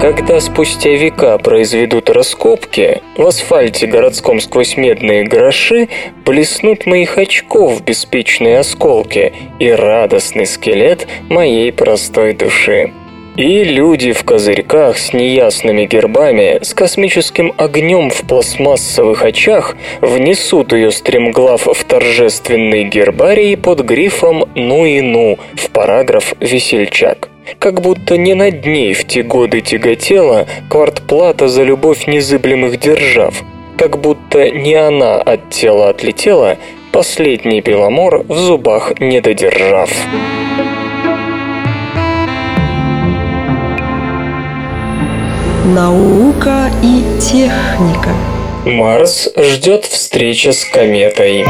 Когда 0.00 0.40
спустя 0.40 0.92
века 0.92 1.36
произведут 1.36 2.08
раскопки, 2.08 3.02
в 3.18 3.26
асфальте 3.26 3.86
городском 3.86 4.40
сквозь 4.40 4.78
медные 4.78 5.24
гроши 5.24 5.90
блеснут 6.24 6.86
моих 6.86 7.18
очков 7.18 7.84
беспечные 7.84 8.60
осколки 8.60 9.34
и 9.58 9.68
радостный 9.68 10.46
скелет 10.46 11.06
моей 11.28 11.70
простой 11.70 12.32
души. 12.32 12.94
И 13.36 13.62
люди 13.62 14.12
в 14.12 14.24
козырьках 14.24 14.96
с 14.96 15.12
неясными 15.12 15.84
гербами, 15.84 16.60
с 16.62 16.72
космическим 16.72 17.52
огнем 17.58 18.08
в 18.08 18.22
пластмассовых 18.22 19.22
очах 19.22 19.76
внесут 20.00 20.72
ее 20.72 20.92
стремглав 20.92 21.66
в 21.66 21.84
торжественный 21.84 22.84
гербарий 22.84 23.54
под 23.54 23.82
грифом 23.82 24.46
«Ну 24.54 24.86
и 24.86 25.02
ну» 25.02 25.38
в 25.56 25.68
параграф 25.68 26.32
«Весельчак» 26.40 27.28
как 27.58 27.80
будто 27.80 28.16
не 28.16 28.34
над 28.34 28.64
ней 28.64 28.94
в 28.94 29.06
те 29.06 29.22
годы 29.22 29.60
тяготела 29.60 30.46
квартплата 30.68 31.48
за 31.48 31.62
любовь 31.64 32.06
незыблемых 32.06 32.78
держав, 32.78 33.42
как 33.76 33.98
будто 33.98 34.50
не 34.50 34.74
она 34.74 35.16
от 35.16 35.50
тела 35.50 35.90
отлетела, 35.90 36.58
последний 36.92 37.60
беломор 37.60 38.24
в 38.28 38.36
зубах 38.36 39.00
не 39.00 39.20
додержав. 39.20 39.90
Наука 45.74 46.70
и 46.82 47.04
техника. 47.20 48.10
Марс 48.64 49.30
ждет 49.36 49.84
встреча 49.84 50.52
с 50.52 50.64
кометой. 50.64 51.44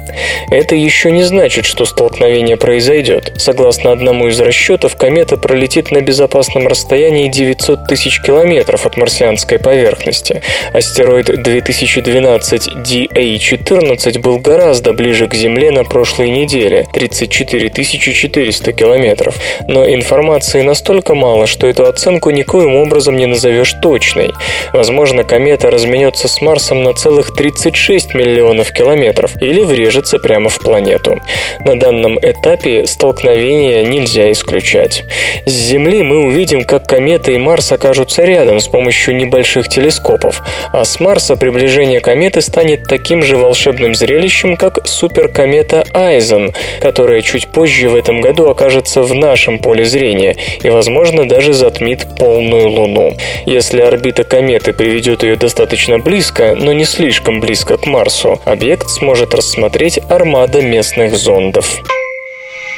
Это 0.51 0.75
еще 0.75 1.11
не 1.11 1.23
значит, 1.23 1.65
что 1.65 1.85
столкновение 1.85 2.57
произойдет. 2.57 3.33
Согласно 3.37 3.93
одному 3.93 4.29
из 4.29 4.41
расчетов, 4.41 4.84
расчетов 4.85 4.97
комета 4.97 5.37
пролетит 5.37 5.91
на 5.91 6.01
безопасном 6.01 6.67
расстоянии 6.67 7.29
900 7.29 7.87
тысяч 7.87 8.21
километров 8.21 8.87
от 8.87 8.97
марсианской 8.97 9.59
поверхности. 9.59 10.43
Астероид 10.73 11.43
2012 11.43 12.69
DA-14 12.69 14.21
был 14.21 14.39
гораздо 14.39 14.93
ближе 14.93 15.27
к 15.27 15.35
Земле 15.35 15.71
на 15.71 15.85
прошлой 15.85 16.31
неделе– 16.31 16.87
34 16.93 17.71
400 17.71 18.73
километров. 18.73 19.37
Но 19.69 19.87
информации 19.87 20.63
настолько 20.63 21.15
мало, 21.15 21.47
что 21.47 21.67
эту 21.67 21.87
оценку 21.87 22.31
никоим 22.31 22.77
образом 22.77 23.17
не 23.17 23.27
назовешь 23.27 23.75
точной. 23.83 24.33
Возможно, 24.73 25.25
комета 25.25 25.71
разменется 25.71 26.29
с 26.29 26.41
Марсом 26.41 26.83
на 26.83 26.93
целых 26.93 27.35
36 27.35 28.15
миллионов 28.15 28.73
километров 28.73 29.31
или 29.41 29.61
врежется 29.61 30.19
прямо 30.19 30.49
в 30.49 30.59
планету. 30.59 31.21
На 31.65 31.79
данном 31.79 32.19
этапе 32.19 32.87
столкновения 32.87 33.85
нельзя 33.85 34.31
исключать 34.31 34.74
изучать. 34.75 35.05
С 35.47 35.51
Земли 35.51 36.03
мы 36.03 36.25
увидим, 36.25 36.65
как 36.65 36.87
комета 36.87 37.33
и 37.33 37.39
Марс 37.39 37.73
окажутся 37.73 38.25
рядом 38.25 38.61
с 38.61 38.69
помощью 38.69 39.17
небольших 39.17 39.69
телескопов, 39.69 40.43
а 40.73 40.85
с 40.85 41.01
Марса 41.01 41.37
приближение 41.37 42.01
кометы 42.01 42.41
станет 42.41 42.85
таким 42.85 43.23
же 43.23 43.37
волшебным 43.37 43.95
зрелищем, 43.95 44.57
как 44.57 44.87
суперкомета 44.87 45.85
Айзен, 45.93 46.53
которая 46.81 47.23
чуть 47.23 47.49
позже 47.49 47.89
в 47.89 47.95
этом 47.95 48.21
году 48.21 48.49
окажется 48.49 49.03
в 49.03 49.15
нашем 49.15 49.59
поле 49.59 49.85
зрения 49.85 50.37
и, 50.63 50.69
возможно, 50.69 51.29
даже 51.29 51.53
затмит 51.53 52.07
полную 52.19 52.69
Луну. 52.69 53.17
Если 53.47 53.81
орбита 53.81 54.25
кометы 54.25 54.73
приведет 54.73 55.23
ее 55.23 55.37
достаточно 55.37 55.99
близко, 55.99 56.55
но 56.57 56.73
не 56.73 56.85
слишком 56.85 57.41
близко 57.41 57.77
к 57.77 57.87
Марсу, 57.87 58.41
объект 58.45 58.89
сможет 58.89 59.35
рассмотреть 59.35 60.01
армада 60.09 60.63
местных 60.63 61.17
зондов. 61.17 61.83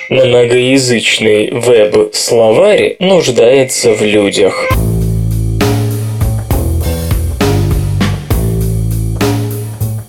Многоязычный 0.08 1.50
веб-словарь 1.50 2.94
нуждается 3.00 3.92
в 3.92 4.02
людях. 4.02 4.68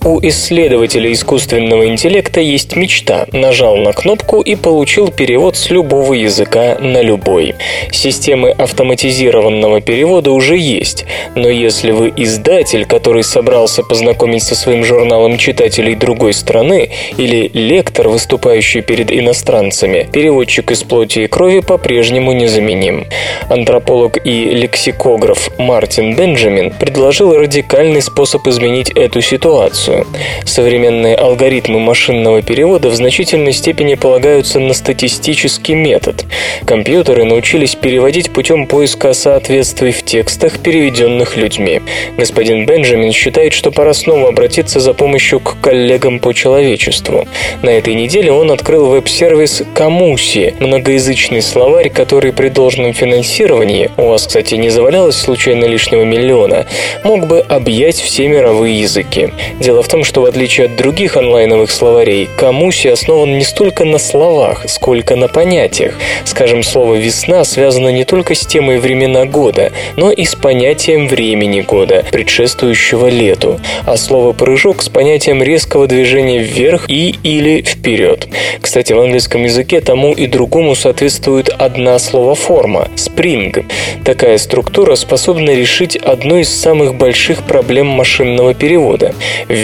У 0.07 0.21
исследователя 0.21 1.11
искусственного 1.11 1.87
интеллекта 1.87 2.39
есть 2.39 2.77
мечта. 2.77 3.25
Нажал 3.33 3.75
на 3.75 3.91
кнопку 3.91 4.39
и 4.39 4.55
получил 4.55 5.09
перевод 5.09 5.57
с 5.57 5.69
любого 5.69 6.13
языка 6.13 6.77
на 6.79 7.01
любой. 7.01 7.55
Системы 7.91 8.51
автоматизированного 8.51 9.81
перевода 9.81 10.31
уже 10.31 10.57
есть, 10.57 11.03
но 11.35 11.49
если 11.49 11.91
вы 11.91 12.13
издатель, 12.15 12.85
который 12.85 13.21
собрался 13.21 13.83
познакомить 13.83 14.43
со 14.43 14.55
своим 14.55 14.85
журналом 14.85 15.37
читателей 15.37 15.93
другой 15.93 16.31
страны, 16.31 16.89
или 17.17 17.51
лектор, 17.53 18.07
выступающий 18.07 18.79
перед 18.79 19.11
иностранцами, 19.11 20.07
переводчик 20.09 20.71
из 20.71 20.83
плоти 20.83 21.19
и 21.19 21.27
крови 21.27 21.59
по-прежнему 21.59 22.31
незаменим. 22.31 23.07
Антрополог 23.49 24.25
и 24.25 24.45
лексикограф 24.51 25.49
Мартин 25.57 26.15
Бенджамин 26.15 26.71
предложил 26.71 27.33
радикальный 27.37 28.01
способ 28.01 28.47
изменить 28.47 28.89
эту 28.91 29.19
ситуацию 29.19 29.96
Современные 30.45 31.15
алгоритмы 31.15 31.79
машинного 31.79 32.41
перевода 32.41 32.89
в 32.89 32.95
значительной 32.95 33.53
степени 33.53 33.95
полагаются 33.95 34.59
на 34.59 34.73
статистический 34.73 35.75
метод. 35.75 36.25
Компьютеры 36.65 37.23
научились 37.23 37.75
переводить 37.75 38.31
путем 38.31 38.67
поиска 38.67 39.13
соответствий 39.13 39.91
в 39.91 40.03
текстах, 40.03 40.59
переведенных 40.59 41.37
людьми. 41.37 41.81
Господин 42.17 42.65
Бенджамин 42.65 43.11
считает, 43.11 43.53
что 43.53 43.71
пора 43.71 43.93
снова 43.93 44.29
обратиться 44.29 44.79
за 44.79 44.93
помощью 44.93 45.39
к 45.39 45.59
коллегам 45.61 46.19
по 46.19 46.33
человечеству. 46.33 47.27
На 47.61 47.69
этой 47.69 47.93
неделе 47.93 48.31
он 48.31 48.51
открыл 48.51 48.87
веб-сервис 48.87 49.63
Камуси, 49.73 50.55
многоязычный 50.59 51.41
словарь, 51.41 51.89
который 51.89 52.33
при 52.33 52.49
должном 52.49 52.93
финансировании, 52.93 53.91
у 53.97 54.07
вас, 54.07 54.27
кстати, 54.27 54.55
не 54.55 54.69
завалялось 54.69 55.15
случайно 55.15 55.65
лишнего 55.65 56.03
миллиона, 56.03 56.65
мог 57.03 57.27
бы 57.27 57.39
объять 57.39 57.97
все 57.97 58.27
мировые 58.27 58.79
языки. 58.79 59.29
Дело 59.59 59.83
в 59.83 59.86
в 59.87 59.89
том, 59.89 60.03
что 60.03 60.21
в 60.21 60.25
отличие 60.25 60.65
от 60.65 60.75
других 60.75 61.15
онлайновых 61.15 61.71
словарей, 61.71 62.27
Камуси 62.35 62.89
основан 62.89 63.37
не 63.37 63.45
столько 63.45 63.85
на 63.85 63.99
словах, 63.99 64.65
сколько 64.67 65.15
на 65.15 65.29
понятиях. 65.29 65.93
Скажем, 66.25 66.61
слово 66.61 66.95
«весна» 66.95 67.45
связано 67.45 67.87
не 67.87 68.03
только 68.03 68.35
с 68.35 68.45
темой 68.45 68.79
времена 68.79 69.23
года, 69.23 69.71
но 69.95 70.11
и 70.11 70.25
с 70.25 70.35
понятием 70.35 71.07
времени 71.07 71.61
года, 71.61 72.03
предшествующего 72.11 73.07
лету, 73.07 73.61
а 73.85 73.95
слово 73.95 74.33
«прыжок» 74.33 74.81
с 74.81 74.89
понятием 74.89 75.41
резкого 75.41 75.87
движения 75.87 76.39
вверх 76.39 76.89
и 76.89 77.15
или 77.23 77.61
вперед. 77.61 78.27
Кстати, 78.59 78.91
в 78.91 78.99
английском 78.99 79.45
языке 79.45 79.79
тому 79.79 80.11
и 80.11 80.27
другому 80.27 80.75
соответствует 80.75 81.47
одна 81.47 81.97
словоформа– 81.97 82.89
spring. 82.97 83.65
Такая 84.03 84.37
структура 84.37 84.95
способна 84.95 85.51
решить 85.51 85.95
одну 85.95 86.39
из 86.39 86.49
самых 86.49 86.95
больших 86.95 87.43
проблем 87.43 87.87
машинного 87.87 88.53
перевода. 88.53 89.15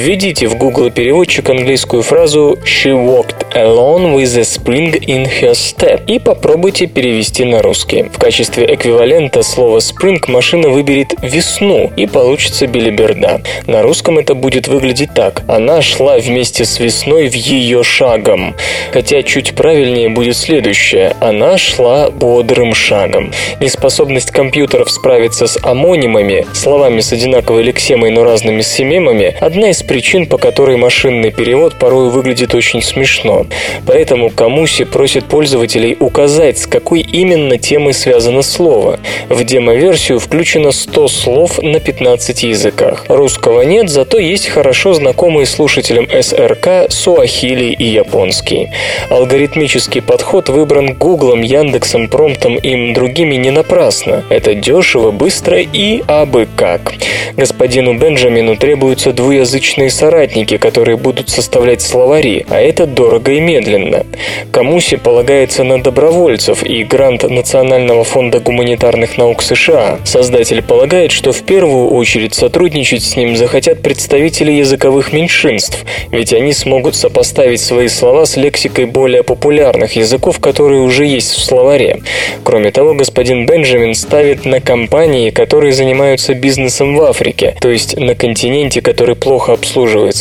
Введите 0.04 0.48
в 0.48 0.58
Google 0.58 0.92
переводчик 0.92 1.50
английскую 1.50 2.04
фразу 2.04 2.60
«She 2.66 2.92
walked 2.92 3.48
alone 3.54 4.14
with 4.14 4.38
a 4.38 4.42
spring 4.42 4.92
in 5.00 5.26
her 5.40 5.52
step» 5.52 6.04
и 6.08 6.20
попробуйте 6.20 6.88
перевести 6.88 7.46
на 7.46 7.62
русский. 7.62 8.10
В 8.12 8.20
качестве 8.20 8.66
эквивалента 8.66 9.44
слова 9.44 9.78
«spring» 9.78 10.20
машина 10.28 10.68
выберет 10.68 11.14
«весну» 11.22 11.90
и 11.96 12.06
получится 12.06 12.68
билиберда. 12.68 13.44
На 13.66 13.82
русском 13.82 14.18
это 14.18 14.36
будет 14.36 14.68
выглядеть 14.68 15.14
так. 15.14 15.44
Она 15.48 15.82
шла 15.82 16.18
вместе 16.18 16.66
с 16.66 16.80
весной 16.80 17.30
в 17.30 17.34
ее 17.34 17.82
шагом. 17.84 18.56
Хотя 18.92 19.24
чуть 19.24 19.56
правильнее 19.56 20.10
будет 20.10 20.36
следующее. 20.36 21.16
Она 21.22 21.58
шла 21.58 22.10
бодрым 22.10 22.74
шагом. 22.74 23.32
Неспособность 23.62 24.32
компьютеров 24.32 24.92
справиться 24.92 25.48
с 25.48 25.58
амонимами, 25.64 26.46
словами 26.52 27.00
с 27.00 27.14
одинаковой 27.14 27.64
лексемой, 27.64 28.12
но 28.12 28.26
разными 28.26 28.60
семимами– 28.60 29.34
одна 29.40 29.70
из 29.70 29.82
причин 29.94 30.26
по 30.26 30.40
которой 30.40 30.76
машинный 30.76 31.30
перевод 31.30 31.76
порой 31.76 32.10
выглядит 32.10 32.56
очень 32.56 32.82
смешно. 32.82 33.46
Поэтому 33.86 34.32
Камуси 34.32 34.86
просит 34.86 35.26
пользователей 35.26 35.96
указать, 36.00 36.58
с 36.58 36.66
какой 36.66 37.02
именно 37.02 37.60
темой 37.60 37.94
связано 37.94 38.42
слово. 38.42 39.00
В 39.30 39.44
демо-версию 39.44 40.18
включено 40.18 40.72
100 40.72 41.08
слов 41.10 41.62
на 41.62 41.80
15 41.80 42.42
языках. 42.42 43.06
Русского 43.08 43.62
нет, 43.62 43.88
зато 43.88 44.18
есть 44.18 44.48
хорошо 44.48 44.96
знакомые 44.96 45.46
слушателям 45.46 46.08
СРК 46.10 46.90
суахили 46.90 47.66
и 47.66 47.84
японский. 47.84 48.72
Алгоритмический 49.12 50.02
подход 50.02 50.50
выбран 50.50 50.96
Гуглом, 50.96 51.44
Яндексом, 51.44 52.08
Промптом 52.08 52.56
и 52.56 52.94
другими 52.96 53.36
не 53.36 53.52
напрасно. 53.52 54.24
Это 54.30 54.56
дешево, 54.56 55.12
быстро 55.12 55.60
и 55.60 56.02
абы 56.08 56.48
как. 56.56 56.94
Господину 57.38 57.94
Бенджамину 57.94 58.56
требуются 58.56 59.14
двуязычные 59.14 59.83
соратники, 59.90 60.58
которые 60.58 60.98
будут 60.98 61.30
составлять 61.30 61.82
словари, 61.82 62.46
а 62.50 62.60
это 62.60 62.86
дорого 62.86 63.32
и 63.32 63.40
медленно. 63.40 64.06
Камуси 64.52 64.98
полагается 64.98 65.64
на 65.64 65.82
добровольцев 65.82 66.64
и 66.64 66.84
грант 66.84 67.24
Национального 67.24 68.04
фонда 68.04 68.40
гуманитарных 68.40 69.18
наук 69.18 69.42
США. 69.42 70.00
Создатель 70.04 70.62
полагает, 70.62 71.12
что 71.12 71.32
в 71.32 71.42
первую 71.44 71.90
очередь 71.90 72.34
сотрудничать 72.34 73.04
с 73.04 73.16
ним 73.16 73.36
захотят 73.36 73.82
представители 73.82 74.52
языковых 74.52 75.14
меньшинств, 75.14 75.84
ведь 76.12 76.34
они 76.34 76.54
смогут 76.54 76.96
сопоставить 76.96 77.62
свои 77.62 77.88
слова 77.88 78.26
с 78.26 78.38
лексикой 78.38 78.86
более 78.86 79.24
популярных 79.24 79.96
языков, 79.96 80.40
которые 80.40 80.82
уже 80.82 81.06
есть 81.06 81.34
в 81.34 81.44
словаре. 81.44 82.02
Кроме 82.44 82.72
того, 82.72 82.94
господин 82.94 83.46
Бенджамин 83.46 83.96
ставит 83.96 84.46
на 84.46 84.60
компании, 84.62 85.30
которые 85.30 85.74
занимаются 85.74 86.34
бизнесом 86.34 86.96
в 86.96 87.02
Африке, 87.02 87.56
то 87.60 87.70
есть 87.70 87.98
на 87.98 88.16
континенте, 88.16 88.82
который 88.82 89.16
плохо 89.16 89.54
обслуживается 89.54 89.73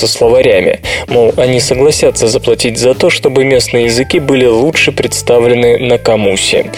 словарями. 0.06 0.80
Мол, 1.08 1.32
они 1.36 1.60
согласятся 1.60 2.28
заплатить 2.28 2.78
за 2.78 2.94
то, 2.94 3.10
чтобы 3.10 3.44
местные 3.44 3.84
языки 3.84 4.18
были 4.18 4.46
лучше 4.46 4.92
представлены 4.92 5.78
на 5.78 5.98
Камусе. 5.98 6.70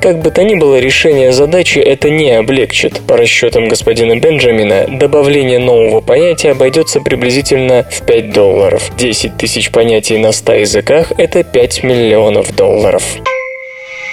Как 0.00 0.20
бы 0.20 0.30
то 0.30 0.42
ни 0.44 0.54
было, 0.54 0.78
решение 0.78 1.32
задачи 1.32 1.78
это 1.78 2.10
не 2.10 2.30
облегчит. 2.30 3.00
По 3.06 3.16
расчетам 3.16 3.68
господина 3.68 4.16
Бенджамина, 4.16 4.86
добавление 4.88 5.58
нового 5.58 6.00
понятия 6.00 6.52
обойдется 6.52 7.00
приблизительно 7.00 7.86
в 7.90 8.02
5 8.02 8.32
долларов. 8.32 8.90
10 8.96 9.36
тысяч 9.36 9.70
понятий 9.70 10.18
на 10.18 10.32
100 10.32 10.52
языках– 10.54 11.12
это 11.18 11.42
5 11.42 11.82
миллионов 11.82 12.54
долларов. 12.54 13.02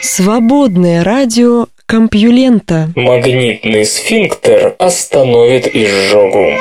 Свободное 0.01 1.03
радио 1.03 1.67
Компьюлента. 1.85 2.89
Магнитный 2.95 3.85
сфинктер 3.85 4.75
остановит 4.77 5.73
изжогу. 5.73 6.51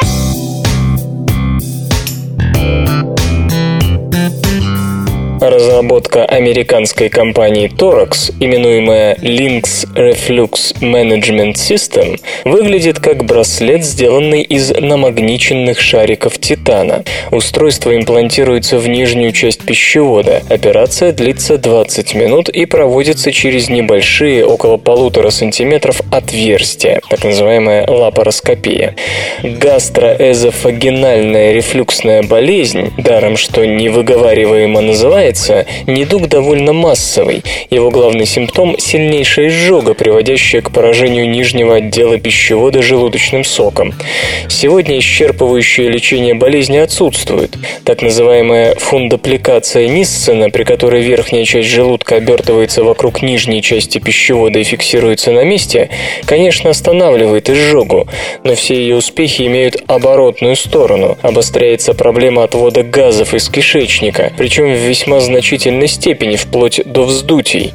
Разработка 5.40 6.24
американской 6.24 7.08
компании 7.10 7.68
Torax, 7.68 8.32
именуемая 8.40 9.16
Lynx 9.16 9.86
Reflux 9.94 10.74
Management 10.80 11.56
System, 11.56 12.18
выглядит 12.44 13.00
как 13.00 13.24
браслет, 13.24 13.84
сделанный 13.84 14.40
из 14.40 14.70
намагниченных 14.70 15.78
шариков 15.78 16.38
титана. 16.38 17.04
Устройство 17.30 17.94
имплантируется 17.94 18.78
в 18.78 18.88
нижнюю 18.88 19.32
часть 19.32 19.62
пищевода. 19.62 20.42
Операция 20.48 21.12
длится 21.12 21.58
20 21.58 22.14
минут 22.14 22.48
и 22.48 22.64
проводится 22.64 23.30
через 23.30 23.68
небольшие, 23.68 24.46
около 24.46 24.78
полутора 24.78 25.28
сантиметров 25.28 26.00
отверстия, 26.10 27.02
так 27.10 27.24
называемая 27.24 27.86
лапароскопия. 27.86 28.94
Гастроэзофагинальная 29.42 31.52
рефлюксная 31.52 32.22
болезнь, 32.22 32.90
даром 32.96 33.36
что 33.36 33.66
невыговариваемо 33.66 34.80
называется, 34.80 35.25
считается, 35.26 35.66
недуг 35.86 36.28
довольно 36.28 36.72
массовый. 36.72 37.42
Его 37.70 37.90
главный 37.90 38.26
симптом– 38.26 38.76
сильнейшая 38.78 39.48
изжога, 39.48 39.94
приводящая 39.94 40.62
к 40.62 40.70
поражению 40.70 41.28
нижнего 41.28 41.76
отдела 41.76 42.18
пищевода 42.18 42.82
желудочным 42.82 43.44
соком. 43.44 43.92
Сегодня 44.48 44.98
исчерпывающее 44.98 45.88
лечение 45.88 46.34
болезни 46.34 46.76
отсутствует. 46.76 47.56
Так 47.84 48.02
называемая 48.02 48.74
фундопликация 48.76 49.88
Ниссена, 49.88 50.50
при 50.50 50.64
которой 50.64 51.02
верхняя 51.02 51.44
часть 51.44 51.68
желудка 51.68 52.16
обертывается 52.16 52.84
вокруг 52.84 53.22
нижней 53.22 53.62
части 53.62 53.98
пищевода 53.98 54.58
и 54.58 54.64
фиксируется 54.64 55.32
на 55.32 55.44
месте, 55.44 55.88
конечно, 56.24 56.70
останавливает 56.70 57.50
изжогу, 57.50 58.06
но 58.44 58.54
все 58.54 58.74
ее 58.74 58.96
успехи 58.96 59.42
имеют 59.42 59.76
оборотную 59.86 60.56
сторону. 60.56 61.18
Обостряется 61.22 61.94
проблема 61.94 62.44
отвода 62.44 62.82
газов 62.82 63.34
из 63.34 63.48
кишечника, 63.48 64.32
причем 64.36 64.72
в 64.72 64.76
весьма 64.76 65.15
значительной 65.20 65.88
степени, 65.88 66.36
вплоть 66.36 66.80
до 66.84 67.04
вздутий. 67.04 67.72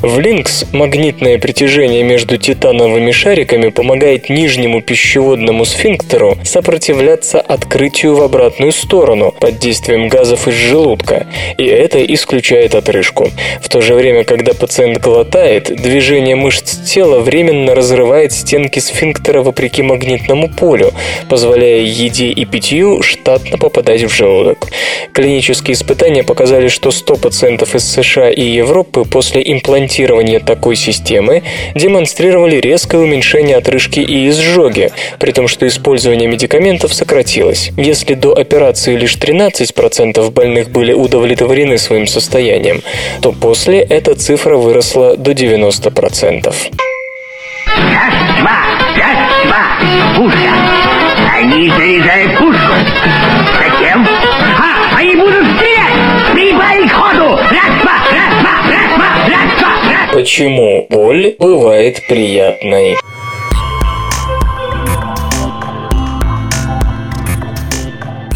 В 0.00 0.18
Линкс 0.18 0.64
магнитное 0.72 1.38
притяжение 1.38 2.02
между 2.02 2.38
титановыми 2.38 3.10
шариками 3.10 3.68
помогает 3.68 4.28
нижнему 4.28 4.82
пищеводному 4.82 5.64
сфинктеру 5.64 6.38
сопротивляться 6.44 7.40
открытию 7.40 8.16
в 8.16 8.22
обратную 8.22 8.72
сторону 8.72 9.34
под 9.38 9.58
действием 9.58 10.08
газов 10.08 10.48
из 10.48 10.54
желудка, 10.54 11.26
и 11.58 11.64
это 11.64 12.04
исключает 12.04 12.74
отрыжку. 12.74 13.30
В 13.60 13.68
то 13.68 13.80
же 13.80 13.94
время, 13.94 14.24
когда 14.24 14.54
пациент 14.54 14.98
глотает, 14.98 15.64
движение 15.74 16.36
мышц 16.36 16.78
тела 16.78 17.20
временно 17.20 17.74
разрывает 17.74 18.32
стенки 18.32 18.78
сфинктера 18.78 19.42
вопреки 19.42 19.82
магнитному 19.82 20.48
полю, 20.48 20.92
позволяя 21.28 21.80
еде 21.80 22.28
и 22.28 22.44
питью 22.44 23.02
штатно 23.02 23.58
попадать 23.58 24.02
в 24.02 24.08
желудок. 24.08 24.68
Клинические 25.12 25.74
испытания 25.74 26.22
показали, 26.24 26.68
что 26.68 26.81
100 26.90 27.16
пациентов 27.16 27.74
из 27.74 27.84
США 27.84 28.30
и 28.30 28.42
Европы 28.42 29.04
после 29.04 29.42
имплантирования 29.44 30.40
такой 30.40 30.76
системы 30.76 31.42
демонстрировали 31.74 32.56
резкое 32.56 32.98
уменьшение 32.98 33.56
отрыжки 33.56 34.00
и 34.00 34.28
изжоги, 34.28 34.90
при 35.18 35.32
том, 35.32 35.48
что 35.48 35.66
использование 35.66 36.28
медикаментов 36.28 36.92
сократилось. 36.94 37.70
Если 37.76 38.14
до 38.14 38.32
операции 38.32 38.96
лишь 38.96 39.16
13% 39.16 40.30
больных 40.30 40.70
были 40.70 40.92
удовлетворены 40.92 41.78
своим 41.78 42.06
состоянием, 42.06 42.82
то 43.20 43.32
после 43.32 43.80
эта 43.80 44.14
цифра 44.14 44.56
выросла 44.56 45.16
до 45.16 45.32
90%. 45.32 46.54
Раз, 47.74 48.14
два, 48.38 48.58
раз, 48.96 49.18
два, 49.44 49.62
пушка. 50.16 50.52
Они 51.34 51.70
заряжают 51.70 52.38
пушку. 52.38 52.72
Затем... 53.58 54.06
А, 54.58 54.98
они 54.98 55.16
будут 55.16 55.41
Почему 60.12 60.86
боль 60.90 61.36
бывает 61.38 62.06
приятной? 62.06 62.96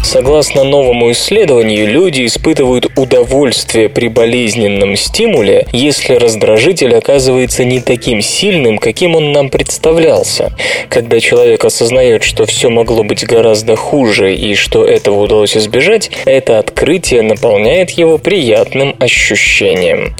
Согласно 0.07 0.63
новому 0.63 1.11
исследованию, 1.11 1.85
люди 1.85 2.25
испытывают 2.25 2.97
удовольствие 2.97 3.89
при 3.89 4.07
болезненном 4.07 4.95
стимуле, 4.95 5.67
если 5.73 6.13
раздражитель 6.13 6.95
оказывается 6.95 7.65
не 7.65 7.81
таким 7.81 8.21
сильным, 8.21 8.77
каким 8.77 9.17
он 9.17 9.33
нам 9.33 9.49
представлялся. 9.49 10.53
Когда 10.87 11.19
человек 11.19 11.65
осознает, 11.65 12.23
что 12.23 12.45
все 12.45 12.69
могло 12.69 13.03
быть 13.03 13.25
гораздо 13.25 13.75
хуже 13.75 14.33
и 14.33 14.55
что 14.55 14.85
этого 14.85 15.23
удалось 15.23 15.57
избежать, 15.57 16.09
это 16.23 16.59
открытие 16.59 17.21
наполняет 17.21 17.89
его 17.89 18.17
приятным 18.17 18.95
ощущением. 18.99 20.15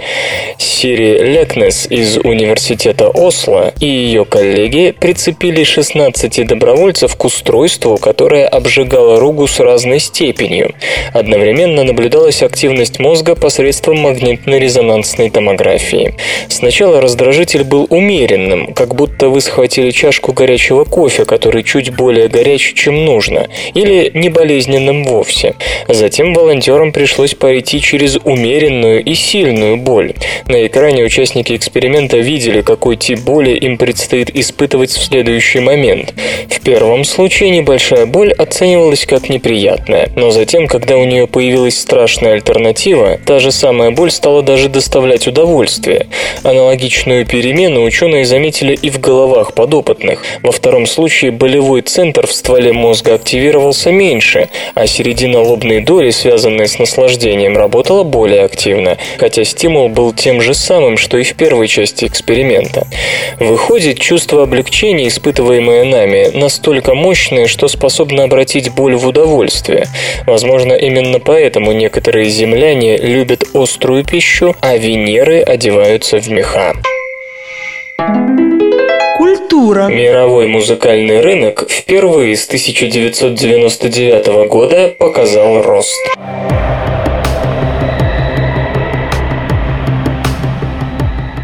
Сири 0.57 1.17
Лекнес 1.23 1.87
из 1.89 2.17
университета 2.17 3.07
Осло 3.07 3.73
и 3.79 3.85
ее 3.85 4.25
коллеги 4.25 4.93
прицепили 4.99 5.63
16 5.63 6.45
добровольцев 6.45 7.15
к 7.15 7.23
устройству, 7.23 7.95
которое 7.95 8.45
обжигало 8.47 9.21
руку 9.21 9.47
сразу 9.47 9.77
разной 9.87 9.99
степенью. 9.99 10.73
Одновременно 11.13 11.83
наблюдалась 11.83 12.43
активность 12.43 12.99
мозга 12.99 13.35
посредством 13.35 13.97
магнитно-резонансной 14.05 15.29
томографии. 15.29 16.15
Сначала 16.49 17.01
раздражитель 17.01 17.63
был 17.63 17.87
умеренным, 17.89 18.73
как 18.73 18.95
будто 18.95 19.29
вы 19.29 19.41
схватили 19.41 19.91
чашку 19.91 20.33
горячего 20.33 20.83
кофе, 20.83 21.25
который 21.25 21.63
чуть 21.63 21.95
более 21.95 22.27
горячий, 22.27 22.75
чем 22.75 23.05
нужно, 23.05 23.47
или 23.73 24.11
не 24.13 24.29
болезненным 24.29 25.03
вовсе. 25.05 25.55
Затем 25.87 26.33
волонтерам 26.33 26.91
пришлось 26.91 27.33
пройти 27.33 27.79
через 27.81 28.17
умеренную 28.17 29.03
и 29.03 29.15
сильную 29.15 29.77
боль. 29.77 30.13
На 30.47 30.65
экране 30.67 31.03
участники 31.03 31.55
эксперимента 31.55 32.17
видели, 32.17 32.61
какой 32.61 32.97
тип 32.97 33.19
боли 33.19 33.51
им 33.51 33.77
предстоит 33.77 34.35
испытывать 34.35 34.91
в 34.91 35.03
следующий 35.03 35.59
момент. 35.59 36.13
В 36.49 36.59
первом 36.61 37.05
случае 37.05 37.51
небольшая 37.51 38.05
боль 38.05 38.33
оценивалась 38.33 39.05
как 39.05 39.29
неприятная 39.29 39.66
неприятная. 39.67 40.09
Но 40.15 40.31
затем, 40.31 40.67
когда 40.67 40.97
у 40.97 41.05
нее 41.05 41.27
появилась 41.27 41.79
страшная 41.79 42.33
альтернатива, 42.33 43.19
та 43.25 43.39
же 43.39 43.51
самая 43.51 43.91
боль 43.91 44.11
стала 44.11 44.41
даже 44.41 44.69
доставлять 44.69 45.27
удовольствие. 45.27 46.07
Аналогичную 46.43 47.25
перемену 47.25 47.83
ученые 47.83 48.25
заметили 48.25 48.73
и 48.73 48.89
в 48.89 48.99
головах 48.99 49.53
подопытных. 49.53 50.23
Во 50.43 50.51
втором 50.51 50.85
случае 50.85 51.31
болевой 51.31 51.81
центр 51.81 52.27
в 52.27 52.31
стволе 52.31 52.73
мозга 52.73 53.15
активировался 53.15 53.91
меньше, 53.91 54.49
а 54.75 54.87
середина 54.87 55.41
лобной 55.41 55.81
доли, 55.81 56.11
связанная 56.11 56.67
с 56.67 56.79
наслаждением, 56.79 57.57
работала 57.57 58.03
более 58.03 58.43
активно, 58.43 58.97
хотя 59.17 59.43
стимул 59.43 59.89
был 59.89 60.13
тем 60.13 60.41
же 60.41 60.53
самым, 60.53 60.97
что 60.97 61.17
и 61.17 61.23
в 61.23 61.35
первой 61.35 61.67
части 61.67 62.05
эксперимента. 62.05 62.87
Выходит, 63.39 63.99
чувство 63.99 64.43
облегчения, 64.43 65.07
испытываемое 65.07 65.83
нами, 65.83 66.29
настолько 66.33 66.93
мощное, 66.93 67.47
что 67.47 67.67
способно 67.67 68.23
обратить 68.23 68.73
боль 68.73 68.95
в 68.95 69.07
удовольствие 69.07 69.56
удовольствие. 69.57 69.87
Возможно, 70.25 70.73
именно 70.73 71.19
поэтому 71.19 71.71
некоторые 71.71 72.29
земляне 72.29 72.97
любят 72.97 73.43
острую 73.53 74.03
пищу, 74.03 74.55
а 74.61 74.77
Венеры 74.77 75.41
одеваются 75.41 76.19
в 76.19 76.29
меха. 76.29 76.73
Культура. 79.17 79.87
Мировой 79.87 80.47
музыкальный 80.47 81.21
рынок 81.21 81.65
впервые 81.69 82.35
с 82.35 82.47
1999 82.47 84.47
года 84.47 84.93
показал 84.97 85.61
рост. 85.63 85.97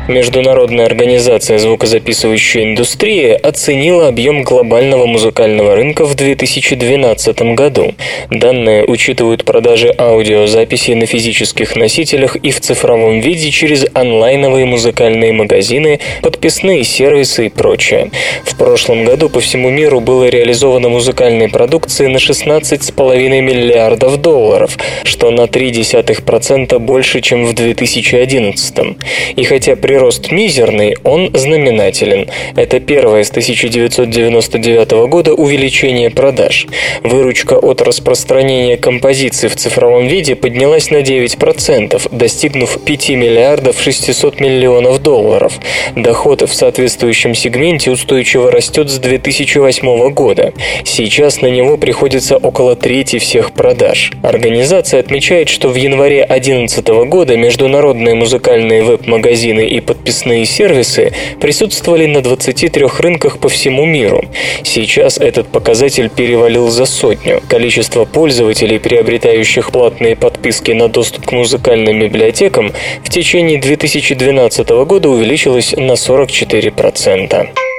Международная 0.09 0.85
организация 0.85 1.57
звукозаписывающей 1.57 2.63
индустрии 2.63 3.31
оценила 3.31 4.09
объем 4.09 4.43
глобального 4.43 5.05
музыкального 5.05 5.75
рынка 5.75 6.03
в 6.03 6.13
2012 6.15 7.55
году. 7.55 7.95
Данные 8.29 8.83
учитывают 8.83 9.45
продажи 9.45 9.93
аудиозаписей 9.97 10.95
на 10.95 11.05
физических 11.05 11.77
носителях 11.77 12.35
и 12.35 12.51
в 12.51 12.59
цифровом 12.59 13.21
виде 13.21 13.49
через 13.49 13.85
онлайновые 13.93 14.65
музыкальные 14.65 15.31
магазины, 15.31 16.01
подписные 16.21 16.83
сервисы 16.83 17.45
и 17.45 17.49
прочее. 17.49 18.11
В 18.43 18.57
прошлом 18.57 19.05
году 19.05 19.29
по 19.29 19.39
всему 19.39 19.69
миру 19.69 20.01
было 20.01 20.27
реализовано 20.27 20.89
музыкальной 20.89 21.47
продукции 21.47 22.07
на 22.07 22.17
16,5 22.17 23.39
миллиардов 23.39 24.21
долларов, 24.21 24.77
что 25.05 25.31
на 25.31 25.43
0,3% 25.43 26.77
больше, 26.79 27.21
чем 27.21 27.45
в 27.45 27.53
2011. 27.53 28.97
И 29.37 29.43
хотя 29.45 29.77
при 29.77 29.92
прирост 29.93 30.31
мизерный, 30.31 30.97
он 31.03 31.29
знаменателен. 31.35 32.27
Это 32.55 32.79
первое 32.79 33.23
с 33.23 33.29
1999 33.29 34.91
года 35.07 35.35
увеличение 35.35 36.09
продаж. 36.09 36.65
Выручка 37.03 37.53
от 37.59 37.79
распространения 37.79 38.75
композиций 38.75 39.49
в 39.49 39.55
цифровом 39.55 40.07
виде 40.07 40.33
поднялась 40.33 40.89
на 40.89 41.03
9%, 41.03 42.07
достигнув 42.11 42.79
5 42.83 43.09
миллиардов 43.09 43.79
600 43.79 44.39
миллионов 44.39 44.99
долларов. 45.03 45.53
Доход 45.95 46.41
в 46.41 46.51
соответствующем 46.51 47.35
сегменте 47.35 47.91
устойчиво 47.91 48.49
растет 48.49 48.89
с 48.89 48.97
2008 48.97 50.09
года. 50.09 50.53
Сейчас 50.83 51.41
на 51.41 51.51
него 51.51 51.77
приходится 51.77 52.37
около 52.37 52.75
трети 52.75 53.19
всех 53.19 53.51
продаж. 53.51 54.11
Организация 54.23 54.99
отмечает, 55.01 55.49
что 55.49 55.67
в 55.69 55.75
январе 55.75 56.25
2011 56.25 56.87
года 57.07 57.37
международные 57.37 58.15
музыкальные 58.15 58.81
веб-магазины 58.81 59.67
и 59.67 59.82
подписные 59.83 60.45
сервисы 60.45 61.13
присутствовали 61.39 62.05
на 62.05 62.21
23 62.21 62.85
рынках 62.99 63.37
по 63.37 63.49
всему 63.49 63.85
миру. 63.85 64.23
Сейчас 64.63 65.17
этот 65.17 65.47
показатель 65.47 66.09
перевалил 66.09 66.69
за 66.69 66.85
сотню. 66.85 67.41
Количество 67.47 68.05
пользователей, 68.05 68.79
приобретающих 68.79 69.71
платные 69.71 70.15
подписки 70.15 70.71
на 70.71 70.87
доступ 70.87 71.27
к 71.27 71.31
музыкальным 71.31 71.99
библиотекам, 71.99 72.71
в 73.03 73.09
течение 73.09 73.59
2012 73.59 74.69
года 74.69 75.09
увеличилось 75.09 75.73
на 75.73 75.93
44%. 75.93 77.72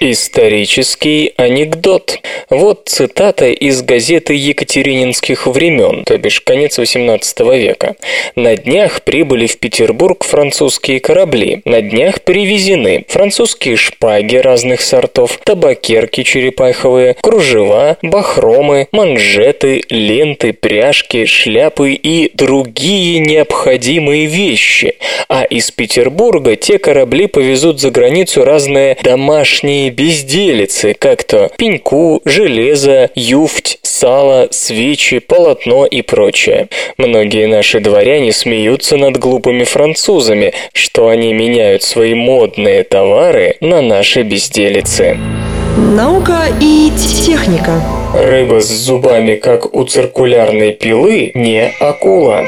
Исторический 0.00 1.32
анекдот. 1.36 2.18
Вот 2.50 2.82
цитата 2.84 3.46
из 3.46 3.80
газеты 3.80 4.34
Екатерининских 4.34 5.46
времен, 5.46 6.04
то 6.04 6.18
бишь 6.18 6.42
конец 6.42 6.78
XVIII 6.78 7.58
века. 7.58 7.96
На 8.34 8.56
днях 8.56 9.02
прибыли 9.02 9.46
в 9.46 9.56
Петербург 9.56 10.22
французские 10.22 11.00
корабли. 11.00 11.62
На 11.64 11.80
днях 11.80 12.20
привезены 12.22 13.06
французские 13.08 13.76
шпаги 13.76 14.36
разных 14.36 14.82
сортов, 14.82 15.38
табакерки 15.42 16.24
черепаховые, 16.24 17.14
кружева, 17.14 17.96
бахромы, 18.02 18.88
манжеты, 18.92 19.82
ленты, 19.88 20.52
пряжки, 20.52 21.24
шляпы 21.24 21.92
и 21.92 22.30
другие 22.34 23.18
необходимые 23.20 24.26
вещи. 24.26 24.96
А 25.28 25.44
из 25.44 25.70
Петербурга 25.70 26.54
те 26.56 26.78
корабли 26.78 27.28
повезут 27.28 27.80
за 27.80 27.90
границу 27.90 28.44
разные 28.44 28.98
домашние 29.02 29.85
безделицы, 29.90 30.94
как 30.94 31.24
то 31.24 31.50
пеньку, 31.56 32.20
железо, 32.24 33.10
юфть, 33.14 33.78
сало, 33.82 34.48
свечи, 34.50 35.18
полотно 35.18 35.86
и 35.86 36.02
прочее. 36.02 36.68
Многие 36.98 37.46
наши 37.46 37.80
дворяне 37.80 38.32
смеются 38.32 38.96
над 38.96 39.18
глупыми 39.18 39.64
французами, 39.64 40.52
что 40.72 41.08
они 41.08 41.32
меняют 41.32 41.82
свои 41.82 42.14
модные 42.14 42.84
товары 42.84 43.56
на 43.60 43.80
наши 43.82 44.22
безделицы. 44.22 45.16
Наука 45.76 46.46
и 46.60 46.90
техника. 47.26 47.82
Рыба 48.14 48.60
с 48.60 48.68
зубами, 48.68 49.34
как 49.36 49.74
у 49.74 49.84
циркулярной 49.84 50.72
пилы, 50.72 51.32
не 51.34 51.70
акула. 51.80 52.46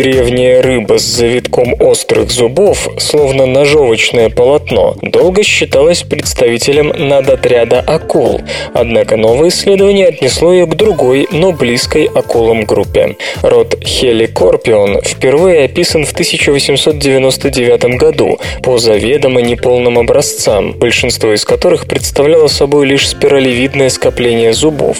Древняя 0.00 0.62
рыба 0.62 0.98
с 0.98 1.02
завитком 1.02 1.74
острых 1.78 2.30
зубов, 2.30 2.88
словно 2.96 3.44
ножовочное 3.44 4.30
полотно, 4.30 4.96
долго 5.02 5.42
считалась 5.42 6.04
представителем 6.04 6.88
надотряда 6.96 7.80
акул, 7.80 8.40
однако 8.72 9.18
новое 9.18 9.50
исследование 9.50 10.06
отнесло 10.06 10.54
ее 10.54 10.64
к 10.64 10.74
другой, 10.74 11.28
но 11.32 11.52
близкой 11.52 12.06
акулам 12.06 12.64
группе. 12.64 13.16
Род 13.42 13.76
Хеликорпион 13.84 15.02
впервые 15.02 15.66
описан 15.66 16.06
в 16.06 16.12
1899 16.12 17.98
году 17.98 18.38
по 18.62 18.78
заведомо 18.78 19.42
неполным 19.42 19.98
образцам, 19.98 20.72
большинство 20.72 21.34
из 21.34 21.44
которых 21.44 21.84
представляло 21.84 22.46
собой 22.46 22.86
лишь 22.86 23.06
спиралевидное 23.06 23.90
скопление 23.90 24.54
зубов. 24.54 24.96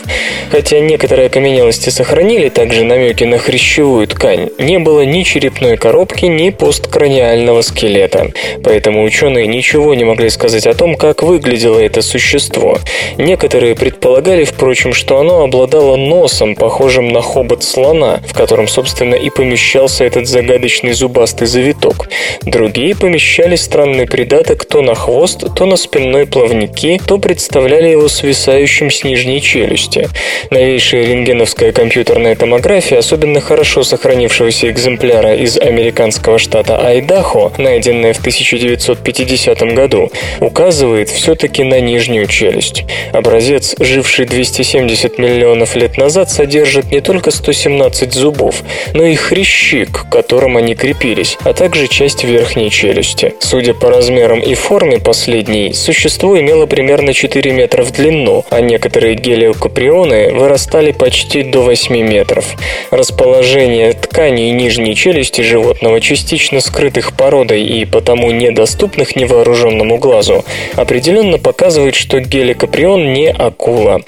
Хотя 0.50 0.78
некоторые 0.80 1.28
окаменелости 1.28 1.88
сохранили 1.88 2.50
также 2.50 2.84
намеки 2.84 3.24
на 3.24 3.38
хрящевую 3.38 4.06
ткань, 4.06 4.50
не 4.58 4.78
было 4.78 4.89
было 4.90 5.03
ни 5.03 5.22
черепной 5.22 5.76
коробки, 5.76 6.24
ни 6.24 6.50
посткраниального 6.50 7.62
скелета. 7.62 8.33
Поэтому 8.64 9.05
ученые 9.05 9.46
ничего 9.46 9.94
не 9.94 10.03
могли 10.03 10.31
сказать 10.31 10.66
о 10.66 10.74
том, 10.74 10.96
как 10.96 11.22
выглядело 11.22 11.79
это 11.79 12.03
существо. 12.03 12.79
Некоторые 13.16 13.76
предполагали, 13.76 14.42
впрочем, 14.42 14.92
что 14.92 15.18
оно 15.18 15.44
обладало 15.44 15.94
носом, 15.94 16.57
похожим 16.57 17.12
на 17.12 17.20
хобот 17.20 17.62
слона, 17.62 18.20
в 18.26 18.35
котором, 18.35 18.66
собственно, 18.66 19.14
и 19.14 19.31
помещался 19.31 20.03
этот 20.03 20.26
загадочный 20.26 20.92
зубастый 20.92 21.46
завиток. 21.46 22.09
Другие 22.42 22.96
помещали 22.96 23.55
странный 23.55 24.07
придаток 24.07 24.64
то 24.64 24.83
на 24.83 24.96
хвост, 24.96 25.55
то 25.55 25.66
на 25.66 25.76
спинной 25.76 26.26
плавники, 26.26 27.00
то 27.07 27.18
представляли 27.18 27.90
его 27.90 28.09
свисающим 28.09 28.90
с 28.90 29.05
нижней 29.05 29.40
челюсти. 29.40 30.09
Новейшая 30.50 31.05
рентгеновская 31.05 31.70
компьютерная 31.70 32.35
томография 32.35 32.98
особенно 32.98 33.40
хорошо 33.40 33.85
сохранившегося 33.85 34.68
экземпляра 34.68 34.79
из 34.88 35.58
американского 35.58 36.38
штата 36.38 36.78
Айдахо, 36.78 37.52
найденная 37.58 38.14
в 38.14 38.18
1950 38.20 39.60
году, 39.74 40.10
указывает 40.40 41.10
все-таки 41.10 41.62
на 41.64 41.80
нижнюю 41.80 42.26
челюсть. 42.26 42.84
Образец, 43.12 43.74
живший 43.78 44.26
270 44.26 45.18
миллионов 45.18 45.76
лет 45.76 45.98
назад, 45.98 46.30
содержит 46.30 46.90
не 46.90 47.00
только 47.00 47.30
117 47.30 48.12
зубов, 48.12 48.62
но 48.94 49.04
и 49.04 49.14
хрящи, 49.14 49.84
к 49.84 50.08
которым 50.10 50.56
они 50.56 50.74
крепились, 50.74 51.36
а 51.44 51.52
также 51.52 51.86
часть 51.86 52.24
верхней 52.24 52.70
челюсти. 52.70 53.34
Судя 53.40 53.74
по 53.74 53.90
размерам 53.90 54.40
и 54.40 54.54
форме 54.54 54.98
последней, 54.98 55.74
существо 55.74 56.38
имело 56.40 56.66
примерно 56.66 57.12
4 57.12 57.50
метра 57.52 57.82
в 57.82 57.92
длину, 57.92 58.44
а 58.50 58.60
некоторые 58.60 59.14
гелиокаприоны 59.14 60.32
вырастали 60.32 60.92
почти 60.92 61.42
до 61.42 61.62
8 61.62 61.96
метров. 62.00 62.46
Расположение 62.90 63.92
тканей 63.92 64.50
ниже 64.50 64.69
нижней 64.70 64.94
челюсти 64.94 65.40
животного, 65.40 66.00
частично 66.00 66.61
скрытых 66.61 67.16
породой 67.16 67.64
и 67.64 67.85
потому 67.85 68.30
недоступных 68.30 69.16
невооруженному 69.16 69.98
глазу, 69.98 70.44
определенно 70.76 71.38
показывает, 71.38 71.96
что 71.96 72.20
геликоприон 72.20 73.12
не 73.12 73.30
акула. 73.30 74.02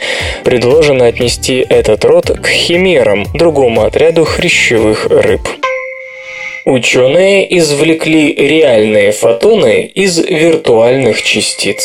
Предложено 0.45 1.07
отнести 1.07 1.67
этот 1.69 2.05
род 2.05 2.31
к 2.31 2.47
химерам, 2.47 3.27
другому 3.35 3.83
отряду 3.83 4.25
хрящевых 4.25 5.07
рыб. 5.07 5.41
Ученые 6.65 7.59
извлекли 7.59 8.33
реальные 8.33 9.11
фотоны 9.11 9.91
из 9.93 10.17
виртуальных 10.19 11.23
частиц. 11.23 11.83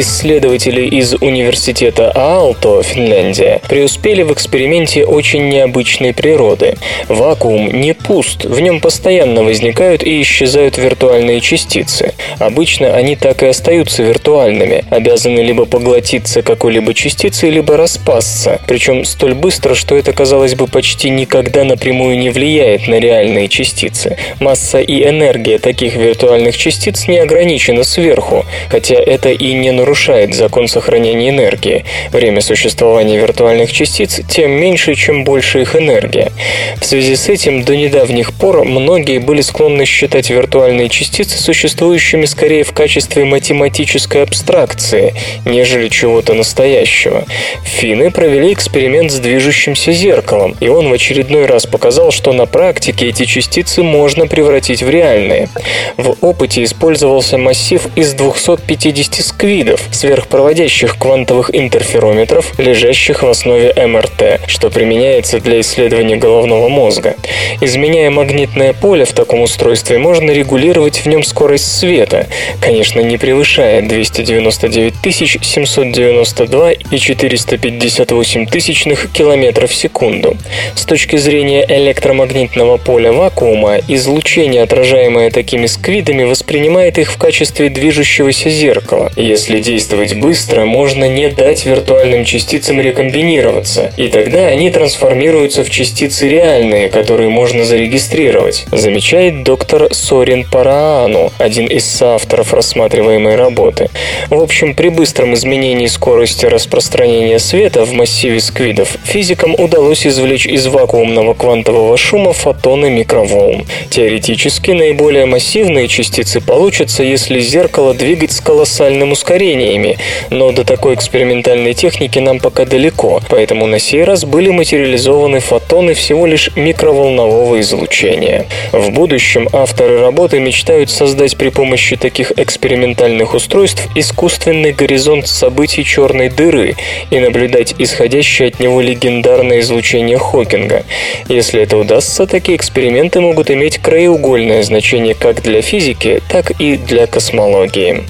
Исследователи 0.00 0.82
из 0.86 1.14
университета 1.14 2.12
Аалто, 2.14 2.84
Финляндия, 2.84 3.60
преуспели 3.68 4.22
в 4.22 4.32
эксперименте 4.32 5.04
очень 5.04 5.48
необычной 5.48 6.14
природы. 6.14 6.76
Вакуум 7.08 7.72
не 7.72 7.94
пуст, 7.94 8.44
в 8.44 8.60
нем 8.60 8.80
постоянно 8.80 9.42
возникают 9.42 10.04
и 10.04 10.22
исчезают 10.22 10.78
виртуальные 10.78 11.40
частицы. 11.40 12.14
Обычно 12.38 12.94
они 12.94 13.16
так 13.16 13.42
и 13.42 13.46
остаются 13.46 14.04
виртуальными, 14.04 14.84
обязаны 14.88 15.40
либо 15.40 15.64
поглотиться 15.64 16.42
какой-либо 16.42 16.94
частицей, 16.94 17.50
либо 17.50 17.76
распасться, 17.76 18.60
причем 18.68 19.04
столь 19.04 19.34
быстро, 19.34 19.74
что 19.74 19.96
это, 19.96 20.12
казалось 20.12 20.54
бы, 20.54 20.68
почти 20.68 21.10
никогда 21.10 21.64
напрямую 21.64 22.16
не 22.20 22.30
влияет 22.30 22.86
на 22.86 23.00
реальные 23.00 23.48
частицы. 23.48 24.16
Масса 24.38 24.78
и 24.78 25.02
энергия 25.02 25.58
таких 25.58 25.96
виртуальных 25.96 26.56
частиц 26.56 27.08
не 27.08 27.18
ограничена 27.18 27.82
сверху, 27.82 28.46
хотя 28.70 28.94
это 28.94 29.30
и 29.30 29.54
не 29.54 29.72
нарушает 29.72 29.87
нарушает 29.88 30.34
закон 30.34 30.68
сохранения 30.68 31.30
энергии. 31.30 31.86
Время 32.12 32.42
существования 32.42 33.16
виртуальных 33.16 33.72
частиц 33.72 34.20
тем 34.28 34.50
меньше, 34.50 34.94
чем 34.94 35.24
больше 35.24 35.62
их 35.62 35.74
энергия. 35.76 36.30
В 36.78 36.84
связи 36.84 37.16
с 37.16 37.30
этим 37.30 37.64
до 37.64 37.74
недавних 37.74 38.34
пор 38.34 38.64
многие 38.64 39.18
были 39.18 39.40
склонны 39.40 39.86
считать 39.86 40.28
виртуальные 40.28 40.90
частицы 40.90 41.38
существующими 41.38 42.26
скорее 42.26 42.64
в 42.64 42.72
качестве 42.72 43.24
математической 43.24 44.24
абстракции, 44.24 45.14
нежели 45.46 45.88
чего-то 45.88 46.34
настоящего. 46.34 47.24
Финны 47.64 48.10
провели 48.10 48.52
эксперимент 48.52 49.10
с 49.10 49.18
движущимся 49.20 49.92
зеркалом, 49.92 50.54
и 50.60 50.68
он 50.68 50.90
в 50.90 50.92
очередной 50.92 51.46
раз 51.46 51.64
показал, 51.64 52.10
что 52.10 52.34
на 52.34 52.44
практике 52.44 53.08
эти 53.08 53.24
частицы 53.24 53.82
можно 53.82 54.26
превратить 54.26 54.82
в 54.82 54.90
реальные. 54.90 55.48
В 55.96 56.14
опыте 56.20 56.62
использовался 56.62 57.38
массив 57.38 57.86
из 57.96 58.12
250 58.12 59.24
сквидов, 59.68 59.88
сверхпроводящих 59.90 60.96
квантовых 60.98 61.50
интерферометров, 61.54 62.58
лежащих 62.58 63.22
в 63.22 63.28
основе 63.28 63.72
МРТ, 63.74 64.40
что 64.46 64.70
применяется 64.70 65.40
для 65.40 65.60
исследования 65.60 66.16
головного 66.16 66.68
мозга. 66.68 67.16
Изменяя 67.60 68.10
магнитное 68.10 68.72
поле 68.72 69.04
в 69.04 69.12
таком 69.12 69.42
устройстве, 69.42 69.98
можно 69.98 70.30
регулировать 70.30 70.98
в 70.98 71.06
нем 71.06 71.22
скорость 71.22 71.78
света, 71.78 72.26
конечно, 72.60 73.00
не 73.00 73.18
превышая 73.18 73.82
299 73.82 74.94
792 75.42 76.72
и 76.72 76.98
458 76.98 78.46
тысячных 78.46 79.10
километров 79.12 79.70
в 79.70 79.74
секунду. 79.74 80.36
С 80.74 80.84
точки 80.84 81.16
зрения 81.16 81.64
электромагнитного 81.68 82.76
поля 82.76 83.12
вакуума, 83.12 83.78
излучение, 83.88 84.62
отражаемое 84.62 85.30
такими 85.30 85.66
сквидами, 85.66 86.24
воспринимает 86.24 86.98
их 86.98 87.12
в 87.12 87.18
качестве 87.18 87.68
движущегося 87.68 88.50
зеркала. 88.50 89.10
Если 89.16 89.57
действовать 89.60 90.16
быстро, 90.16 90.64
можно 90.64 91.08
не 91.08 91.28
дать 91.28 91.66
виртуальным 91.66 92.24
частицам 92.24 92.80
рекомбинироваться, 92.80 93.92
и 93.96 94.08
тогда 94.08 94.46
они 94.46 94.70
трансформируются 94.70 95.64
в 95.64 95.70
частицы 95.70 96.28
реальные, 96.28 96.88
которые 96.88 97.28
можно 97.28 97.64
зарегистрировать, 97.64 98.66
замечает 98.72 99.42
доктор 99.42 99.88
Сорин 99.92 100.44
Параану, 100.44 101.32
один 101.38 101.66
из 101.66 101.84
соавторов 101.84 102.52
рассматриваемой 102.52 103.36
работы. 103.36 103.90
В 104.30 104.40
общем, 104.40 104.74
при 104.74 104.88
быстром 104.88 105.34
изменении 105.34 105.86
скорости 105.86 106.46
распространения 106.46 107.38
света 107.38 107.84
в 107.84 107.92
массиве 107.92 108.40
сквидов 108.40 108.96
физикам 109.04 109.54
удалось 109.58 110.06
извлечь 110.06 110.46
из 110.46 110.66
вакуумного 110.66 111.34
квантового 111.34 111.96
шума 111.96 112.32
фотоны 112.32 112.90
микроволн. 112.90 113.66
Теоретически 113.90 114.72
наиболее 114.72 115.26
массивные 115.26 115.88
частицы 115.88 116.40
получатся, 116.40 117.02
если 117.02 117.40
зеркало 117.40 117.94
двигать 117.94 118.32
с 118.32 118.40
колоссальным 118.40 119.12
ускорениями, 119.48 119.98
но 120.30 120.52
до 120.52 120.64
такой 120.64 120.94
экспериментальной 120.94 121.74
техники 121.74 122.18
нам 122.18 122.38
пока 122.38 122.64
далеко, 122.64 123.20
поэтому 123.28 123.66
на 123.66 123.78
сей 123.78 124.04
раз 124.04 124.24
были 124.24 124.50
материализованы 124.50 125.40
фотоны 125.40 125.94
всего 125.94 126.26
лишь 126.26 126.50
микроволнового 126.56 127.60
излучения. 127.60 128.46
В 128.72 128.90
будущем 128.90 129.48
авторы 129.52 130.00
работы 130.00 130.40
мечтают 130.40 130.90
создать 130.90 131.36
при 131.36 131.48
помощи 131.48 131.96
таких 131.96 132.32
экспериментальных 132.36 133.34
устройств 133.34 133.88
искусственный 133.94 134.72
горизонт 134.72 135.26
событий 135.26 135.84
черной 135.84 136.28
дыры 136.28 136.74
и 137.10 137.18
наблюдать 137.18 137.74
исходящее 137.78 138.48
от 138.48 138.60
него 138.60 138.80
легендарное 138.80 139.60
излучение 139.60 140.18
Хокинга. 140.18 140.84
Если 141.28 141.62
это 141.62 141.76
удастся, 141.76 142.26
такие 142.26 142.56
эксперименты 142.56 143.20
могут 143.20 143.50
иметь 143.50 143.78
краеугольное 143.78 144.62
значение 144.62 145.14
как 145.14 145.42
для 145.42 145.62
физики, 145.62 146.20
так 146.28 146.50
и 146.60 146.76
для 146.76 147.06
космологии. 147.06 148.04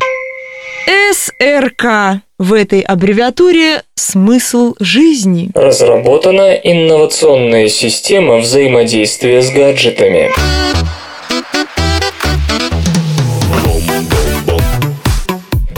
СРК. 0.86 2.22
В 2.38 2.52
этой 2.52 2.80
аббревиатуре 2.80 3.82
смысл 3.94 4.74
жизни. 4.78 5.50
Разработана 5.54 6.54
инновационная 6.54 7.68
система 7.68 8.36
взаимодействия 8.36 9.42
с 9.42 9.50
гаджетами. 9.50 10.30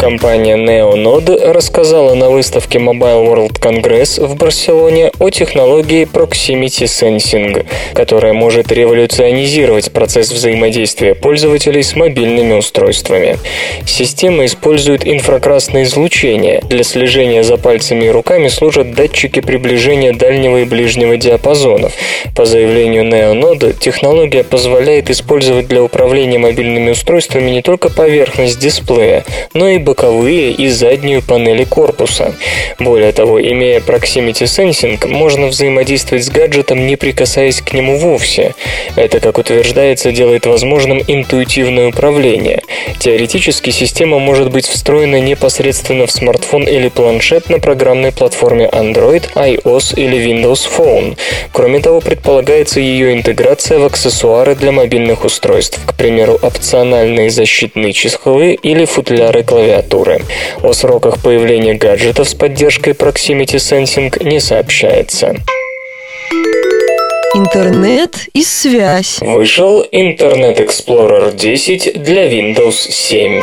Компания 0.01 0.57
NeoNode 0.57 1.53
рассказала 1.53 2.15
на 2.15 2.31
выставке 2.31 2.79
Mobile 2.79 3.27
World 3.27 3.61
Congress 3.61 4.19
в 4.27 4.35
Барселоне 4.35 5.13
о 5.19 5.29
технологии 5.29 6.09
Proximity 6.11 6.87
Sensing, 6.87 7.67
которая 7.93 8.33
может 8.33 8.73
революционизировать 8.73 9.93
процесс 9.93 10.33
взаимодействия 10.33 11.15
пользователей 11.15 11.83
с 11.83 11.97
мобильными 11.97 12.55
устройствами. 12.55 13.37
Система 13.85 14.47
использует 14.47 15.07
инфракрасное 15.07 15.83
излучение. 15.83 16.63
Для 16.63 16.83
слежения 16.83 17.43
за 17.43 17.59
пальцами 17.59 18.07
и 18.07 18.11
руками 18.11 18.49
служат 18.49 18.95
датчики 18.95 19.41
приближения 19.41 20.15
дальнего 20.15 20.63
и 20.63 20.65
ближнего 20.65 21.19
диапазонов. 21.19 21.93
По 22.35 22.47
заявлению 22.47 23.05
NeoNode, 23.05 23.79
технология 23.79 24.45
позволяет 24.45 25.11
использовать 25.11 25.69
для 25.69 25.83
управления 25.83 26.39
мобильными 26.39 26.93
устройствами 26.93 27.51
не 27.51 27.61
только 27.61 27.91
поверхность 27.91 28.59
дисплея, 28.59 29.27
но 29.53 29.69
и 29.69 29.77
боковые 29.91 30.53
и 30.53 30.69
заднюю 30.69 31.21
панели 31.21 31.65
корпуса. 31.65 32.33
Более 32.79 33.11
того, 33.11 33.43
имея 33.43 33.81
Proximity 33.81 34.45
Sensing, 34.45 35.05
можно 35.09 35.49
взаимодействовать 35.49 36.25
с 36.25 36.31
гаджетом, 36.31 36.87
не 36.87 36.95
прикасаясь 36.95 37.61
к 37.61 37.73
нему 37.73 37.99
вовсе. 37.99 38.55
Это, 38.95 39.19
как 39.19 39.39
утверждается, 39.39 40.13
делает 40.13 40.47
возможным 40.47 41.03
интуитивное 41.05 41.89
управление. 41.89 42.63
Теоретически 43.01 43.71
система 43.71 44.21
может 44.21 44.53
быть 44.53 44.69
встроена 44.69 45.21
непосредственно 45.21 46.07
в 46.07 46.13
смартфон 46.13 46.63
или 46.69 46.89
планшет 46.89 47.51
на 47.51 47.59
программной 47.59 48.13
платформе 48.13 48.67
Android, 48.73 49.25
iOS 49.35 49.97
или 49.97 50.19
Windows 50.25 50.69
Phone. 50.77 51.17
Кроме 51.53 51.81
того, 51.81 52.01
предполагается 52.01 52.79
ее 52.79 53.13
интеграция 53.13 53.81
в 53.81 53.85
аксессуары 53.87 54.55
для 54.55 54.71
мобильных 54.71 55.25
устройств, 55.25 55.81
к 55.85 55.95
примеру, 55.95 56.39
опциональные 56.41 57.31
защитные 57.31 57.93
чехлы 57.93 58.53
или 58.53 58.85
футляры 58.85 59.43
клавиатуры 59.43 59.80
клавиатуры. 59.81 60.21
О 60.63 60.73
сроках 60.73 61.23
появления 61.23 61.75
гаджетов 61.75 62.29
с 62.29 62.35
поддержкой 62.35 62.93
Proximity 62.93 63.57
Sensing 63.57 64.25
не 64.25 64.41
сообщается. 64.41 65.37
Интернет 67.35 68.27
и 68.35 68.43
связь. 68.43 69.19
Вышел 69.21 69.83
Internet 69.93 70.59
Explorer 70.59 71.35
10 71.35 72.03
для 72.03 72.29
Windows 72.29 72.73
7. 72.73 73.41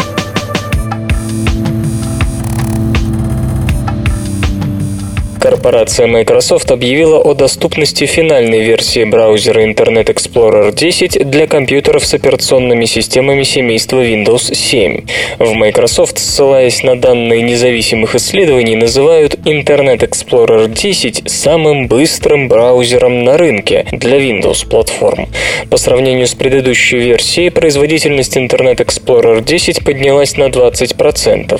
Корпорация 5.39 6.07
Microsoft 6.07 6.71
объявила 6.71 7.19
о 7.19 7.33
доступности 7.35 8.05
финальной 8.05 8.61
версии 8.61 9.03
браузера 9.03 9.63
Internet 9.65 10.07
Explorer 10.07 10.73
10 10.73 11.29
для 11.29 11.45
компьютеров 11.45 12.05
с 12.05 12.13
операционными 12.13 12.85
системами 12.85 13.43
семейства 13.43 14.03
Windows 14.03 14.53
7. 14.55 15.05
В 15.37 15.53
Microsoft, 15.53 16.17
ссылаясь 16.17 16.81
на 16.81 16.99
данные 16.99 17.43
независимых 17.43 18.15
исследований, 18.15 18.75
называют 18.75 19.35
Internet 19.45 19.99
Explorer 19.99 20.67
10 20.67 21.29
самым 21.29 21.87
быстрым 21.87 22.47
браузером 22.47 23.23
на 23.23 23.37
рынке 23.37 23.85
для 23.91 24.17
Windows 24.17 24.67
платформ. 24.67 25.27
По 25.69 25.77
сравнению 25.77 26.25
с 26.25 26.33
предыдущей 26.33 26.97
версией, 26.97 27.51
производительность 27.51 28.37
Internet 28.37 28.77
Explorer 28.77 29.43
10 29.43 29.85
поднялась 29.85 30.35
на 30.37 30.45
20%. 30.45 31.59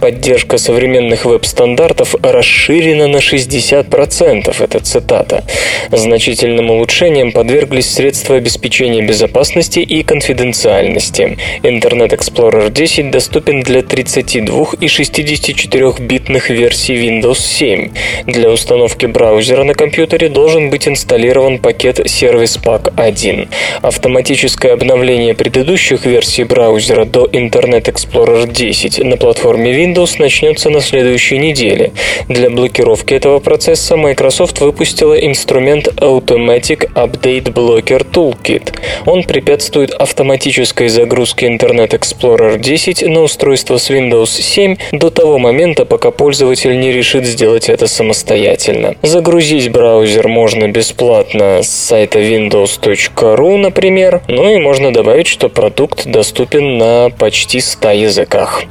Поддержка 0.00 0.58
современных 0.58 1.24
веб-стандартов 1.24 2.16
расширена 2.22 3.03
на 3.06 3.18
60%, 3.18 4.54
это 4.62 4.80
цитата. 4.80 5.44
Значительным 5.90 6.70
улучшением 6.70 7.32
подверглись 7.32 7.90
средства 7.90 8.36
обеспечения 8.36 9.02
безопасности 9.02 9.80
и 9.80 10.02
конфиденциальности. 10.02 11.36
Internet 11.62 12.10
Explorer 12.10 12.70
10 12.70 13.10
доступен 13.10 13.62
для 13.62 13.82
32 13.82 14.66
и 14.80 14.86
64-битных 14.86 16.50
версий 16.50 16.94
Windows 16.94 17.38
7. 17.38 17.90
Для 18.26 18.50
установки 18.50 19.06
браузера 19.06 19.64
на 19.64 19.74
компьютере 19.74 20.28
должен 20.28 20.70
быть 20.70 20.88
инсталлирован 20.88 21.58
пакет 21.58 22.00
Service 22.00 22.60
Pack 22.62 22.92
1. 22.96 23.48
Автоматическое 23.82 24.72
обновление 24.72 25.34
предыдущих 25.34 26.06
версий 26.06 26.44
браузера 26.44 27.04
до 27.04 27.26
Internet 27.26 27.84
Explorer 27.84 28.50
10 28.50 29.04
на 29.04 29.16
платформе 29.16 29.72
Windows 29.72 30.16
начнется 30.18 30.70
на 30.70 30.80
следующей 30.80 31.38
неделе. 31.38 31.92
Для 32.28 32.50
блокировки 32.50 32.93
разработке 32.94 33.16
этого 33.16 33.40
процесса 33.40 33.96
Microsoft 33.96 34.60
выпустила 34.60 35.14
инструмент 35.14 35.88
Automatic 36.00 36.92
Update 36.94 37.52
Blocker 37.52 38.06
Toolkit. 38.10 38.74
Он 39.06 39.22
препятствует 39.22 39.90
автоматической 39.90 40.88
загрузке 40.88 41.46
Internet 41.46 41.90
Explorer 41.90 42.58
10 42.58 43.02
на 43.08 43.22
устройство 43.22 43.78
с 43.78 43.90
Windows 43.90 44.26
7 44.26 44.76
до 44.92 45.10
того 45.10 45.38
момента, 45.38 45.84
пока 45.84 46.10
пользователь 46.10 46.78
не 46.78 46.92
решит 46.92 47.24
сделать 47.26 47.68
это 47.68 47.86
самостоятельно. 47.86 48.94
Загрузить 49.02 49.70
браузер 49.70 50.28
можно 50.28 50.68
бесплатно 50.68 51.62
с 51.62 51.68
сайта 51.68 52.20
windows.ru, 52.20 53.56
например, 53.56 54.22
ну 54.28 54.48
и 54.48 54.60
можно 54.60 54.92
добавить, 54.92 55.26
что 55.26 55.48
продукт 55.48 56.06
доступен 56.06 56.78
на 56.78 57.10
почти 57.10 57.60
100 57.60 57.90
языках. 57.90 58.62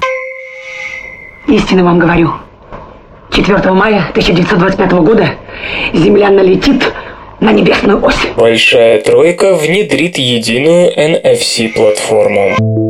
Истинно 1.47 1.84
вам 1.84 1.99
говорю. 1.99 2.42
4 3.34 3.71
мая 3.71 4.05
1925 4.11 4.91
года 4.91 5.29
Земля 5.93 6.29
налетит 6.29 6.84
на 7.39 7.51
небесную 7.51 8.03
ось. 8.05 8.15
Большая 8.38 9.01
тройка 9.01 9.55
внедрит 9.55 10.17
единую 10.17 10.91
NFC-платформу. 10.95 12.82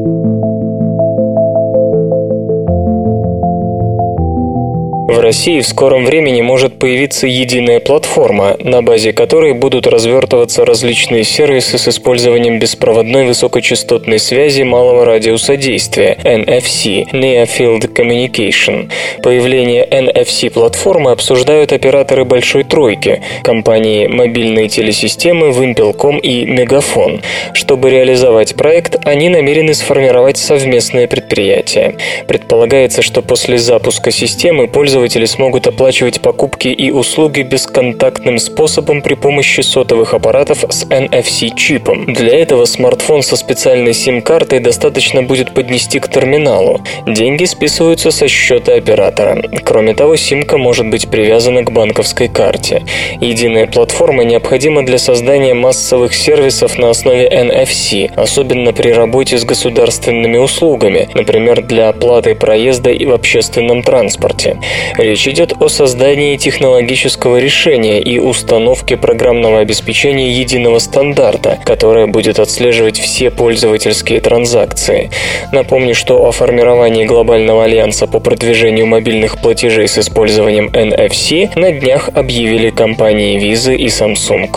В 5.13 5.19
России 5.19 5.61
в 5.61 5.67
скором 5.67 6.05
времени 6.05 6.41
может 6.41 6.79
появиться 6.79 7.27
единая 7.27 7.79
платформа, 7.79 8.57
на 8.59 8.81
базе 8.81 9.13
которой 9.13 9.53
будут 9.53 9.85
развертываться 9.85 10.65
различные 10.65 11.23
сервисы 11.23 11.77
с 11.77 11.87
использованием 11.87 12.57
беспроводной 12.57 13.27
высокочастотной 13.27 14.17
связи 14.17 14.63
малого 14.63 15.05
радиуса 15.05 15.55
действия 15.55 16.17
NFC– 16.23 17.05
Near 17.13 17.47
Field 17.47 17.93
Communication. 17.93 18.89
Появление 19.21 19.87
NFC-платформы 19.87 21.11
обсуждают 21.11 21.73
операторы 21.73 22.25
«Большой 22.25 22.63
тройки»– 22.63 23.21
компании 23.43 24.07
мобильные 24.07 24.67
телесистемы 24.67 25.51
Вимпелком 25.51 26.17
и 26.17 26.43
Мегафон. 26.45 27.21
Чтобы 27.53 27.91
реализовать 27.91 28.55
проект, 28.55 28.95
они 29.05 29.29
намерены 29.29 29.75
сформировать 29.75 30.37
совместное 30.37 31.05
предприятие. 31.05 31.97
Предполагается, 32.27 33.03
что 33.03 33.21
после 33.21 33.59
запуска 33.59 34.09
системы 34.09 34.67
пользователи 34.67 35.02
пользователи 35.03 35.25
смогут 35.25 35.67
оплачивать 35.67 36.21
покупки 36.21 36.69
и 36.69 36.89
услуги 36.89 37.41
бесконтактным 37.41 38.37
способом 38.37 39.01
при 39.01 39.15
помощи 39.15 39.59
сотовых 39.59 40.13
аппаратов 40.13 40.63
с 40.69 40.85
NFC-чипом. 40.85 42.13
Для 42.13 42.39
этого 42.39 42.63
смартфон 42.63 43.21
со 43.21 43.35
специальной 43.35 43.93
сим-картой 43.93 44.59
достаточно 44.59 45.21
будет 45.21 45.53
поднести 45.53 45.99
к 45.99 46.07
терминалу. 46.07 46.79
Деньги 47.05 47.43
списываются 47.43 48.11
со 48.11 48.29
счета 48.29 48.75
оператора. 48.75 49.43
Кроме 49.65 49.93
того, 49.93 50.15
симка 50.15 50.57
может 50.57 50.89
быть 50.89 51.09
привязана 51.09 51.63
к 51.63 51.71
банковской 51.73 52.29
карте. 52.29 52.83
Единая 53.19 53.67
платформа 53.67 54.23
необходима 54.23 54.85
для 54.85 54.97
создания 54.97 55.53
массовых 55.53 56.13
сервисов 56.13 56.77
на 56.77 56.91
основе 56.91 57.27
NFC, 57.27 58.09
особенно 58.15 58.71
при 58.71 58.93
работе 58.93 59.37
с 59.37 59.43
государственными 59.43 60.37
услугами, 60.37 61.09
например, 61.13 61.61
для 61.61 61.89
оплаты 61.89 62.35
проезда 62.35 62.91
и 62.91 63.05
в 63.05 63.11
общественном 63.11 63.83
транспорте. 63.83 64.59
Речь 64.97 65.27
идет 65.27 65.53
о 65.59 65.69
создании 65.69 66.37
технологического 66.37 67.37
решения 67.37 67.99
и 67.99 68.19
установке 68.19 68.95
программного 68.95 69.59
обеспечения 69.59 70.31
единого 70.31 70.79
стандарта, 70.79 71.59
которое 71.65 72.05
будет 72.05 72.39
отслеживать 72.39 72.99
все 72.99 73.31
пользовательские 73.31 74.21
транзакции. 74.21 75.09
Напомню, 75.51 75.95
что 75.95 76.25
о 76.25 76.31
формировании 76.31 77.05
глобального 77.05 77.63
альянса 77.63 78.05
по 78.05 78.19
продвижению 78.19 78.85
мобильных 78.85 79.41
платежей 79.41 79.87
с 79.87 79.97
использованием 79.97 80.67
NFC 80.67 81.49
на 81.57 81.71
днях 81.71 82.09
объявили 82.13 82.69
компании 82.69 83.39
Visa 83.39 83.75
и 83.75 83.87
Samsung. 83.87 84.49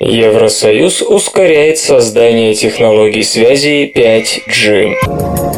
Евросоюз 0.00 1.02
ускоряет 1.02 1.76
создание 1.76 2.54
технологий 2.54 3.22
связи 3.22 3.92
5G. 3.94 5.49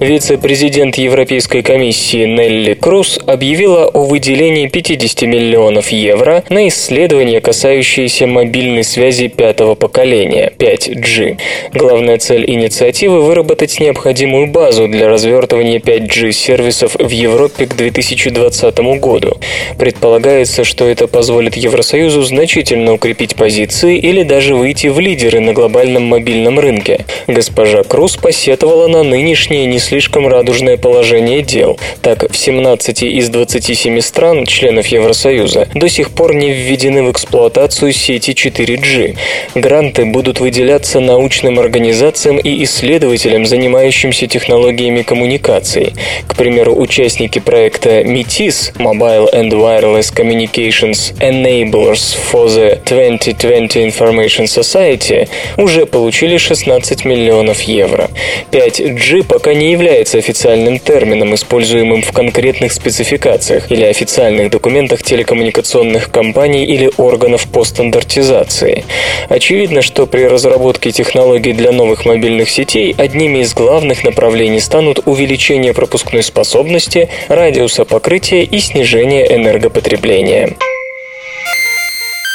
Вице-президент 0.00 0.98
Европейской 0.98 1.62
комиссии 1.62 2.26
Нелли 2.26 2.74
Круз 2.74 3.18
объявила 3.26 3.86
о 3.86 4.04
выделении 4.04 4.68
50 4.68 5.22
миллионов 5.22 5.88
евро 5.88 6.44
на 6.50 6.68
исследования, 6.68 7.40
касающиеся 7.40 8.26
мобильной 8.26 8.84
связи 8.84 9.28
пятого 9.28 9.74
поколения 9.74 10.52
5G. 10.58 11.38
Главная 11.72 12.18
цель 12.18 12.44
инициативы– 12.50 13.22
выработать 13.22 13.80
необходимую 13.80 14.48
базу 14.48 14.86
для 14.86 15.08
развертывания 15.08 15.78
5G-сервисов 15.78 16.96
в 16.96 17.08
Европе 17.08 17.64
к 17.64 17.74
2020 17.74 18.78
году. 19.00 19.38
Предполагается, 19.78 20.64
что 20.64 20.86
это 20.86 21.06
позволит 21.06 21.56
Евросоюзу 21.56 22.22
значительно 22.22 22.92
укрепить 22.92 23.34
позиции 23.34 23.96
или 23.96 24.24
даже 24.24 24.56
выйти 24.56 24.88
в 24.88 25.00
лидеры 25.00 25.40
на 25.40 25.54
глобальном 25.54 26.02
мобильном 26.02 26.58
рынке. 26.58 27.06
Госпожа 27.26 27.82
Круз 27.82 28.18
посетовала 28.18 28.88
на 28.88 29.02
нынешнее 29.02 29.64
не 29.64 29.78
слишком 29.86 30.26
радужное 30.26 30.76
положение 30.76 31.42
дел. 31.42 31.78
Так, 32.02 32.28
в 32.30 32.36
17 32.36 33.04
из 33.04 33.28
27 33.28 34.00
стран, 34.00 34.44
членов 34.44 34.88
Евросоюза, 34.88 35.68
до 35.74 35.88
сих 35.88 36.10
пор 36.10 36.34
не 36.34 36.50
введены 36.50 37.04
в 37.04 37.12
эксплуатацию 37.12 37.92
сети 37.92 38.32
4G. 38.32 39.16
Гранты 39.54 40.04
будут 40.04 40.40
выделяться 40.40 40.98
научным 40.98 41.60
организациям 41.60 42.38
и 42.38 42.64
исследователям, 42.64 43.46
занимающимся 43.46 44.26
технологиями 44.26 45.02
коммуникаций. 45.02 45.94
К 46.26 46.34
примеру, 46.34 46.74
участники 46.76 47.38
проекта 47.38 48.00
MITIS 48.00 48.76
Mobile 48.78 49.32
and 49.32 49.50
Wireless 49.50 50.12
Communications 50.12 51.14
Enablers 51.20 52.16
for 52.32 52.48
the 52.48 52.80
2020 52.84 53.76
Information 53.76 54.46
Society 54.46 55.28
уже 55.56 55.86
получили 55.86 56.38
16 56.38 57.04
миллионов 57.04 57.60
евро. 57.62 58.10
5G 58.50 59.22
пока 59.22 59.54
не 59.54 59.75
является 59.76 60.16
официальным 60.16 60.78
термином, 60.78 61.34
используемым 61.34 62.02
в 62.02 62.10
конкретных 62.12 62.72
спецификациях 62.72 63.70
или 63.70 63.84
официальных 63.84 64.50
документах 64.50 65.02
телекоммуникационных 65.02 66.10
компаний 66.10 66.64
или 66.64 66.90
органов 66.96 67.46
по 67.46 67.62
стандартизации. 67.64 68.84
Очевидно, 69.28 69.82
что 69.82 70.06
при 70.06 70.24
разработке 70.24 70.90
технологий 70.92 71.52
для 71.52 71.72
новых 71.72 72.06
мобильных 72.06 72.48
сетей 72.48 72.94
одними 72.96 73.40
из 73.40 73.52
главных 73.52 74.02
направлений 74.02 74.60
станут 74.60 75.00
увеличение 75.04 75.74
пропускной 75.74 76.22
способности, 76.22 77.08
радиуса 77.28 77.84
покрытия 77.84 78.44
и 78.44 78.58
снижение 78.60 79.34
энергопотребления. 79.36 80.54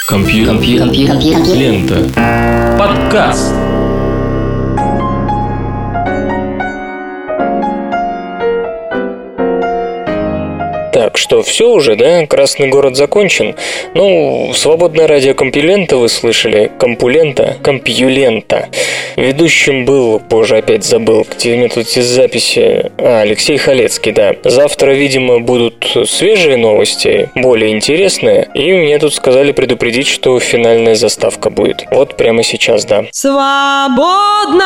Компьютер. 0.08 0.54
Компьютер. 0.54 0.88
Компьютер. 1.08 1.56
Лента. 1.56 2.78
Подкаст. 2.78 3.71
Так, 11.12 11.18
что 11.18 11.44
все 11.44 11.70
уже, 11.70 11.98
да? 11.98 12.26
Красный 12.26 12.70
город 12.70 12.96
закончен. 12.96 13.56
Ну, 13.94 14.54
свободное 14.56 15.08
радио 15.08 15.34
Компилента 15.34 15.98
вы 15.98 16.08
слышали. 16.08 16.72
Компулента, 16.80 17.58
Компьюлента. 17.62 18.70
Ведущим 19.18 19.84
был, 19.84 20.22
позже 20.22 20.56
опять 20.56 20.86
забыл, 20.86 21.28
где 21.30 21.54
у 21.54 21.58
меня 21.58 21.68
тут 21.68 21.86
из 21.98 22.06
записи... 22.06 22.92
А, 22.98 23.24
Алексей 23.24 23.58
Халецкий, 23.58 24.14
да. 24.14 24.36
Завтра, 24.46 24.92
видимо, 24.92 25.42
будут 25.42 25.86
свежие 26.06 26.56
новости, 26.56 27.30
более 27.36 27.72
интересные. 27.72 28.48
И 28.54 28.72
мне 28.72 28.98
тут 28.98 29.14
сказали 29.14 29.52
предупредить, 29.52 30.08
что 30.08 30.40
финальная 30.40 30.96
заставка 30.96 31.50
будет. 31.50 31.84
Вот 31.92 32.16
прямо 32.16 32.42
сейчас, 32.42 32.86
да. 32.86 33.04
Свободное 33.12 34.62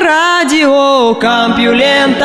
радио 0.00 1.14
Компьюлента. 1.14 2.24